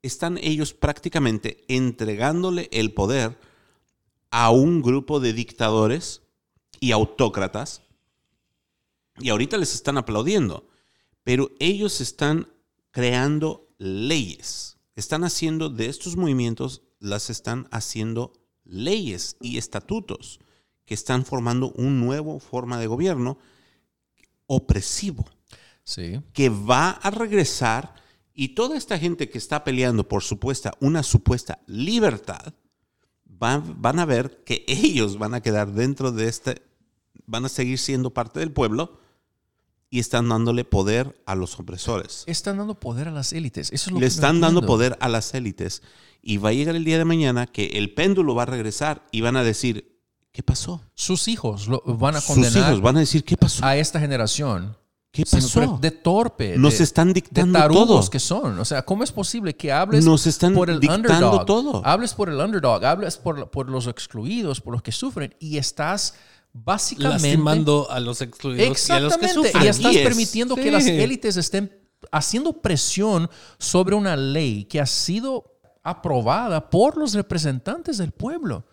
están 0.00 0.38
ellos 0.38 0.74
prácticamente 0.74 1.64
entregándole 1.66 2.68
el 2.70 2.94
poder 2.94 3.36
a 4.30 4.50
un 4.50 4.80
grupo 4.80 5.18
de 5.18 5.32
dictadores 5.32 6.22
y 6.78 6.92
autócratas. 6.92 7.82
Y 9.18 9.30
ahorita 9.30 9.56
les 9.56 9.74
están 9.74 9.98
aplaudiendo. 9.98 10.68
Pero 11.24 11.50
ellos 11.58 12.00
están 12.00 12.46
creando 12.92 13.74
leyes. 13.78 14.78
Están 14.94 15.24
haciendo 15.24 15.68
de 15.68 15.86
estos 15.86 16.14
movimientos, 16.14 16.82
las 17.00 17.28
están 17.28 17.66
haciendo 17.72 18.34
leyes 18.62 19.36
y 19.40 19.58
estatutos 19.58 20.38
que 20.88 20.94
están 20.94 21.26
formando 21.26 21.70
una 21.72 21.90
nueva 21.90 22.40
forma 22.40 22.78
de 22.78 22.86
gobierno 22.86 23.36
opresivo. 24.46 25.28
Sí. 25.84 26.18
Que 26.32 26.48
va 26.48 26.92
a 26.92 27.10
regresar 27.10 27.94
y 28.32 28.48
toda 28.54 28.78
esta 28.78 28.98
gente 28.98 29.28
que 29.28 29.36
está 29.36 29.64
peleando 29.64 30.08
por 30.08 30.22
supuesta, 30.22 30.72
una 30.80 31.02
supuesta 31.02 31.58
libertad, 31.66 32.54
van, 33.26 33.82
van 33.82 33.98
a 33.98 34.06
ver 34.06 34.42
que 34.44 34.64
ellos 34.66 35.18
van 35.18 35.34
a 35.34 35.42
quedar 35.42 35.72
dentro 35.72 36.10
de 36.10 36.28
este, 36.28 36.62
van 37.26 37.44
a 37.44 37.50
seguir 37.50 37.78
siendo 37.78 38.14
parte 38.14 38.40
del 38.40 38.50
pueblo 38.50 38.98
y 39.90 39.98
están 39.98 40.26
dándole 40.30 40.64
poder 40.64 41.20
a 41.26 41.34
los 41.34 41.58
opresores. 41.60 42.24
Están 42.26 42.56
dando 42.56 42.80
poder 42.80 43.08
a 43.08 43.10
las 43.10 43.34
élites. 43.34 43.70
Eso 43.72 43.90
es 43.90 43.92
lo 43.92 43.98
Le 43.98 44.06
que 44.06 44.06
están 44.06 44.40
dando 44.40 44.64
poder 44.64 44.96
a 45.00 45.10
las 45.10 45.34
élites 45.34 45.82
y 46.22 46.38
va 46.38 46.48
a 46.48 46.52
llegar 46.54 46.76
el 46.76 46.84
día 46.84 46.96
de 46.96 47.04
mañana 47.04 47.46
que 47.46 47.66
el 47.74 47.92
péndulo 47.92 48.34
va 48.34 48.44
a 48.44 48.46
regresar 48.46 49.06
y 49.12 49.20
van 49.20 49.36
a 49.36 49.44
decir, 49.44 49.97
¿qué 50.38 50.42
pasó? 50.44 50.80
Sus 50.94 51.26
hijos 51.26 51.66
lo, 51.66 51.82
van 51.84 52.14
a 52.14 52.20
Sus 52.20 52.36
condenar 52.36 52.70
hijos 52.70 52.80
van 52.80 52.96
a 52.96 53.00
decir, 53.00 53.24
¿qué 53.24 53.36
pasó? 53.36 53.64
a 53.64 53.76
esta 53.76 53.98
generación. 53.98 54.76
¿Qué 55.10 55.24
pasó? 55.28 55.80
De 55.82 55.90
torpe. 55.90 56.56
Nos 56.56 56.78
de- 56.78 56.84
están 56.84 57.12
dictando 57.12 57.58
de 57.58 57.68
todo. 57.68 58.08
que 58.08 58.20
son. 58.20 58.56
O 58.60 58.64
sea, 58.64 58.84
¿cómo 58.84 59.02
es 59.02 59.10
posible 59.10 59.56
que 59.56 59.72
hables 59.72 60.04
Nos 60.04 60.28
están 60.28 60.54
por 60.54 60.70
el 60.70 60.78
dictando 60.78 61.08
underdog? 61.08 61.44
todo. 61.44 61.82
Hables 61.84 62.14
por 62.14 62.28
el 62.28 62.36
underdog, 62.38 62.84
hables 62.84 63.16
por, 63.16 63.50
por 63.50 63.68
los 63.68 63.88
excluidos, 63.88 64.60
por 64.60 64.74
los 64.74 64.82
que 64.82 64.92
sufren 64.92 65.34
y 65.40 65.58
estás 65.58 66.14
básicamente 66.52 67.24
Lastimando 67.24 67.90
a 67.90 67.98
los 67.98 68.20
excluidos 68.22 68.88
y 68.88 68.92
a 68.92 69.00
los 69.00 69.16
que 69.16 69.28
sufren. 69.30 69.64
Y 69.64 69.66
estás 69.66 69.96
es. 69.96 70.02
permitiendo 70.02 70.54
que 70.54 70.70
las 70.70 70.86
élites 70.86 71.36
estén 71.36 71.76
haciendo 72.12 72.52
presión 72.52 73.28
sobre 73.58 73.96
una 73.96 74.14
ley 74.14 74.66
que 74.66 74.80
ha 74.80 74.86
sido 74.86 75.58
aprobada 75.82 76.70
por 76.70 76.96
los 76.96 77.14
representantes 77.14 77.98
del 77.98 78.12
pueblo. 78.12 78.67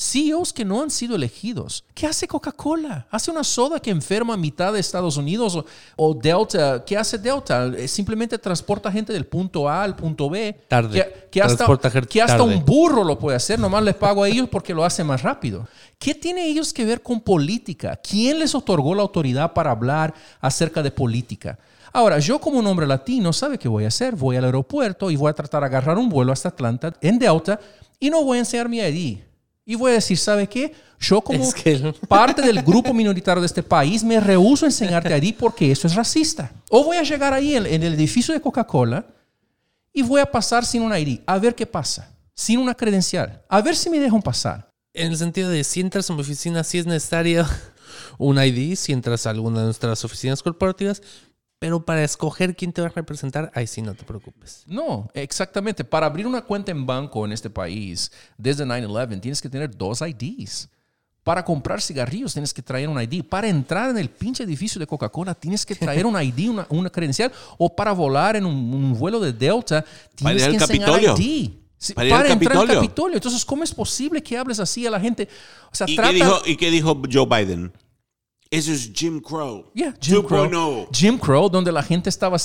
CEOs 0.00 0.54
que 0.54 0.64
no 0.64 0.80
han 0.80 0.90
sido 0.90 1.14
elegidos. 1.14 1.84
¿Qué 1.92 2.06
hace 2.06 2.26
Coca-Cola? 2.26 3.06
¿Hace 3.10 3.30
una 3.30 3.44
soda 3.44 3.78
que 3.80 3.90
enferma 3.90 4.32
a 4.32 4.36
mitad 4.38 4.72
de 4.72 4.80
Estados 4.80 5.18
Unidos? 5.18 5.54
¿O, 5.54 5.64
o 5.96 6.14
Delta? 6.14 6.82
¿Qué 6.86 6.96
hace 6.96 7.18
Delta? 7.18 7.66
Eh, 7.66 7.86
Simplemente 7.86 8.38
transporta 8.38 8.90
gente 8.90 9.12
del 9.12 9.26
punto 9.26 9.68
A 9.68 9.82
al 9.82 9.94
punto 9.94 10.30
B. 10.30 10.64
Tarde. 10.68 11.04
Que, 11.04 11.28
que 11.30 11.42
hasta, 11.42 11.66
que 12.08 12.22
hasta 12.22 12.42
un 12.42 12.64
burro 12.64 13.04
lo 13.04 13.18
puede 13.18 13.36
hacer. 13.36 13.58
Nomás 13.58 13.82
les 13.82 13.94
pago 13.94 14.22
a 14.22 14.28
ellos 14.28 14.48
porque 14.50 14.72
lo 14.72 14.86
hace 14.86 15.04
más 15.04 15.22
rápido. 15.22 15.68
¿Qué 15.98 16.14
tiene 16.14 16.46
ellos 16.46 16.72
que 16.72 16.86
ver 16.86 17.02
con 17.02 17.20
política? 17.20 17.96
¿Quién 17.96 18.38
les 18.38 18.54
otorgó 18.54 18.94
la 18.94 19.02
autoridad 19.02 19.52
para 19.52 19.70
hablar 19.70 20.14
acerca 20.40 20.82
de 20.82 20.90
política? 20.90 21.58
Ahora, 21.92 22.18
yo 22.20 22.40
como 22.40 22.58
un 22.58 22.66
hombre 22.66 22.86
latino, 22.86 23.34
¿sabe 23.34 23.58
qué 23.58 23.68
voy 23.68 23.84
a 23.84 23.88
hacer? 23.88 24.16
Voy 24.16 24.36
al 24.36 24.44
aeropuerto 24.46 25.10
y 25.10 25.16
voy 25.16 25.28
a 25.28 25.34
tratar 25.34 25.60
de 25.60 25.66
agarrar 25.66 25.98
un 25.98 26.08
vuelo 26.08 26.32
hasta 26.32 26.48
Atlanta 26.48 26.94
en 27.02 27.18
Delta 27.18 27.60
y 27.98 28.08
no 28.08 28.24
voy 28.24 28.38
a 28.38 28.40
enseñar 28.40 28.68
mi 28.68 28.78
ID. 28.78 29.29
Y 29.70 29.76
voy 29.76 29.92
a 29.92 29.94
decir, 29.94 30.18
¿sabe 30.18 30.48
qué? 30.48 30.74
Yo 30.98 31.20
como 31.22 31.44
Es 31.44 31.54
que 31.54 31.94
parte 32.08 32.42
del 32.42 32.60
grupo 32.60 32.92
minoritario 32.92 33.40
de 33.40 33.46
este 33.46 33.62
país 33.62 34.02
me 34.02 34.18
rehúso 34.18 34.64
a 34.64 34.68
enseñarte 34.68 35.16
ID 35.16 35.36
porque 35.38 35.70
eso 35.70 35.86
es 35.86 35.94
racista. 35.94 36.50
O 36.70 36.82
voy 36.82 36.96
a 36.96 37.04
llegar 37.04 37.32
ahí 37.32 37.54
en, 37.54 37.66
en 37.66 37.84
el 37.84 37.94
edificio 37.94 38.34
de 38.34 38.40
Coca-Cola 38.40 39.06
y 39.92 40.02
voy 40.02 40.20
a 40.20 40.26
pasar 40.26 40.66
sin 40.66 40.82
un 40.82 40.92
ID, 40.92 41.20
a 41.24 41.38
ver 41.38 41.54
qué 41.54 41.66
pasa, 41.66 42.12
sin 42.34 42.58
una 42.58 42.74
credencial, 42.74 43.44
a 43.48 43.60
ver 43.60 43.76
si 43.76 43.88
me 43.90 44.00
dejan 44.00 44.20
pasar. 44.20 44.68
En 44.92 45.12
el 45.12 45.16
sentido 45.16 45.48
de 45.48 45.62
si 45.62 45.80
entras 45.80 46.10
a 46.10 46.14
mi 46.14 46.22
oficina, 46.22 46.64
si 46.64 46.78
es 46.78 46.86
necesario 46.86 47.46
un 48.18 48.42
ID, 48.42 48.74
si 48.74 48.90
entras 48.90 49.24
a 49.24 49.30
alguna 49.30 49.60
de 49.60 49.66
nuestras 49.66 50.04
oficinas 50.04 50.42
corporativas, 50.42 51.00
pero 51.60 51.84
para 51.84 52.02
escoger 52.02 52.56
quién 52.56 52.72
te 52.72 52.80
va 52.80 52.88
a 52.88 52.90
representar, 52.90 53.52
ahí 53.54 53.66
sí 53.66 53.82
no 53.82 53.94
te 53.94 54.02
preocupes. 54.02 54.64
No, 54.66 55.10
exactamente. 55.12 55.84
Para 55.84 56.06
abrir 56.06 56.26
una 56.26 56.40
cuenta 56.40 56.72
en 56.72 56.86
banco 56.86 57.22
en 57.26 57.32
este 57.32 57.50
país, 57.50 58.10
desde 58.38 58.64
9-11, 58.64 59.20
tienes 59.20 59.42
que 59.42 59.50
tener 59.50 59.76
dos 59.76 60.00
IDs. 60.00 60.70
Para 61.22 61.44
comprar 61.44 61.82
cigarrillos 61.82 62.32
tienes 62.32 62.54
que 62.54 62.62
traer 62.62 62.88
un 62.88 62.98
ID. 62.98 63.22
Para 63.24 63.46
entrar 63.46 63.90
en 63.90 63.98
el 63.98 64.08
pinche 64.08 64.42
edificio 64.42 64.78
de 64.78 64.86
Coca-Cola 64.86 65.34
tienes 65.34 65.66
que 65.66 65.74
traer 65.74 66.06
un 66.06 66.20
ID, 66.20 66.48
una, 66.48 66.66
una 66.70 66.88
credencial. 66.88 67.30
O 67.58 67.76
para 67.76 67.92
volar 67.92 68.36
en 68.36 68.46
un, 68.46 68.54
un 68.54 68.98
vuelo 68.98 69.20
de 69.20 69.34
Delta 69.34 69.84
Para 70.22 70.34
tienes 70.34 70.36
ir 70.36 70.40
que 70.40 70.46
al 70.46 70.62
enseñar 70.62 70.88
Capitolio. 70.88 71.14
ID. 71.18 71.50
Sí, 71.76 71.92
Para 71.92 72.08
ir 72.08 72.14
al 72.14 72.20
entrar 72.20 72.56
al 72.56 72.62
Capitolio. 72.62 72.74
Capitolio. 72.80 73.16
Entonces, 73.16 73.44
¿cómo 73.44 73.64
es 73.64 73.74
posible 73.74 74.22
que 74.22 74.38
hables 74.38 74.58
así 74.60 74.86
a 74.86 74.90
la 74.90 74.98
gente? 74.98 75.28
O 75.70 75.74
sea, 75.74 75.86
¿Y, 75.86 75.94
trata... 75.94 76.10
qué 76.10 76.14
dijo, 76.14 76.40
¿Y 76.46 76.56
qué 76.56 76.70
dijo 76.70 77.02
Joe 77.12 77.26
Biden? 77.26 77.70
Eso 78.52 78.72
es 78.72 78.90
Jim 78.92 79.20
Crow. 79.20 79.70
Yeah, 79.74 79.94
Jim 80.00 80.22
Crow. 80.24 80.46
2.0. 80.46 80.88
Jim 80.92 81.18
Crow, 81.18 81.48
donde 81.48 81.70
la 81.70 81.84
gente 81.84 82.08
estaba 82.08 82.36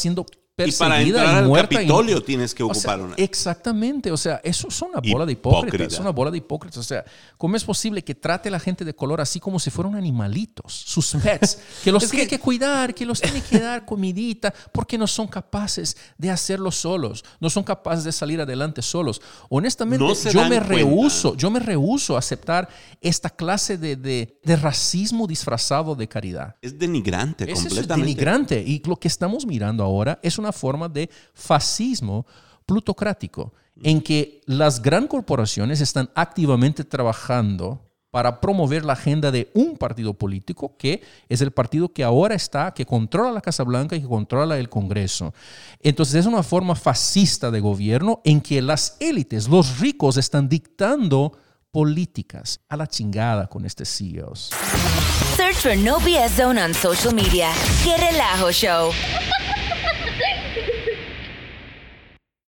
siendo 0.58 0.74
Y 0.74 0.78
para 0.80 0.96
perseguida 0.96 1.20
entrar 1.20 1.36
y 1.36 1.46
al 1.46 1.50
y- 1.50 1.62
Capitolio 1.76 2.24
tienes 2.24 2.56
que 2.56 2.64
O 2.64 2.74
sea, 2.74 2.94
ocupar 2.94 3.02
una. 3.08 3.16
Exactamente, 3.18 4.10
o 4.12 4.16
sea, 4.18 4.40
eso 4.44 4.70
es 4.70 4.82
una 4.82 5.00
bola 5.12 5.26
de 5.26 5.34
hipócritas, 5.34 5.68
Hipócrita. 5.68 5.94
es 5.96 6.00
una 6.00 6.10
bola 6.12 6.32
de 6.32 6.38
hipócritas. 6.38 6.78
O 6.78 6.84
sea, 6.84 7.04
¿cómo 7.38 7.58
es 7.58 7.64
posible 7.66 8.04
que 8.04 8.16
trate 8.16 8.48
a 8.48 8.52
la 8.54 8.60
gente 8.60 8.86
de 8.86 8.96
color 8.96 9.20
así 9.20 9.40
como 9.40 9.60
si 9.60 9.70
fueran 9.70 9.96
animalitos, 9.96 10.72
sus 10.74 11.14
pets, 11.22 11.60
que 11.84 11.92
los 11.92 12.10
tiene 12.10 12.28
que, 12.28 12.40
cuidar, 12.40 12.94
que 12.96 13.06
los 13.06 13.20
tiene 13.20 13.42
que 13.42 13.60
dar 13.60 13.86
comidita, 13.86 14.54
porque 14.72 14.98
no 14.98 15.08
son 15.08 15.28
capaces 15.28 15.98
de 16.18 16.32
hacerlo 16.32 16.72
solos, 16.72 17.26
no 17.42 17.50
son 17.50 17.64
capaces 17.64 18.06
de 18.06 18.14
salir 18.14 18.40
adelante 18.40 18.82
solos? 18.82 19.22
Honestamente, 19.50 20.06
No 20.06 20.14
yo 20.14 20.42
me 20.44 20.48
cuenta. 20.58 20.68
rehuso, 20.68 21.36
yo 21.36 21.52
me 21.52 21.60
rehuso 21.60 22.16
a 22.16 22.20
aceptar 22.20 22.70
esta 23.02 23.30
clase 23.30 23.78
de, 23.78 23.98
de- 23.98 24.40
de 24.44 24.56
racismo 24.56 25.28
disfrazado 25.28 25.96
de 25.96 26.08
caridad. 26.08 26.56
Es 26.62 26.78
denigrante 26.80 27.44
Eso 27.44 27.54
es 27.54 27.60
completamente. 27.68 28.06
denigrante. 28.10 28.64
Y 28.66 28.82
lo 28.86 28.96
que 28.96 29.08
estamos 29.10 29.46
mirando 29.46 29.84
ahora 29.84 30.18
es 30.24 30.38
una 30.46 30.54
forma 30.54 30.88
de 30.88 31.10
fascismo 31.34 32.26
plutocrático, 32.66 33.54
en 33.82 34.02
que 34.02 34.42
las 34.46 34.82
gran 34.82 35.08
corporaciones 35.08 35.82
están 35.82 36.10
activamente 36.16 36.84
trabajando 36.84 37.82
para 38.16 38.40
promover 38.40 38.86
la 38.86 38.94
agenda 38.94 39.30
de 39.30 39.52
un 39.54 39.76
partido 39.76 40.14
político, 40.14 40.78
que 40.78 41.04
es 41.28 41.42
el 41.42 41.52
partido 41.52 41.92
que 41.92 42.02
ahora 42.02 42.34
está, 42.34 42.74
que 42.74 42.86
controla 42.86 43.34
la 43.34 43.42
Casa 43.42 43.64
Blanca 43.64 43.98
y 43.98 44.02
que 44.02 44.08
controla 44.08 44.58
el 44.58 44.70
Congreso. 44.70 45.34
Entonces 45.82 46.16
es 46.16 46.26
una 46.26 46.42
forma 46.42 46.76
fascista 46.76 47.52
de 47.52 47.60
gobierno 47.60 48.22
en 48.24 48.40
que 48.40 48.62
las 48.62 48.96
élites, 49.02 49.50
los 49.50 49.80
ricos, 49.80 50.16
están 50.16 50.48
dictando 50.48 51.34
políticas 51.72 52.62
a 52.70 52.78
la 52.78 52.88
chingada 52.88 53.48
con 53.48 53.66
este 53.66 53.84
CEOs. 53.84 54.52
Search 55.36 55.58
for 55.58 55.76
No 55.76 56.00
BS 56.00 56.38
Zone 56.38 56.64
on 56.64 56.74
social 56.74 57.14
media. 57.14 57.52
¡Qué 57.84 57.98
relajo 57.98 58.50
show! 58.54 58.92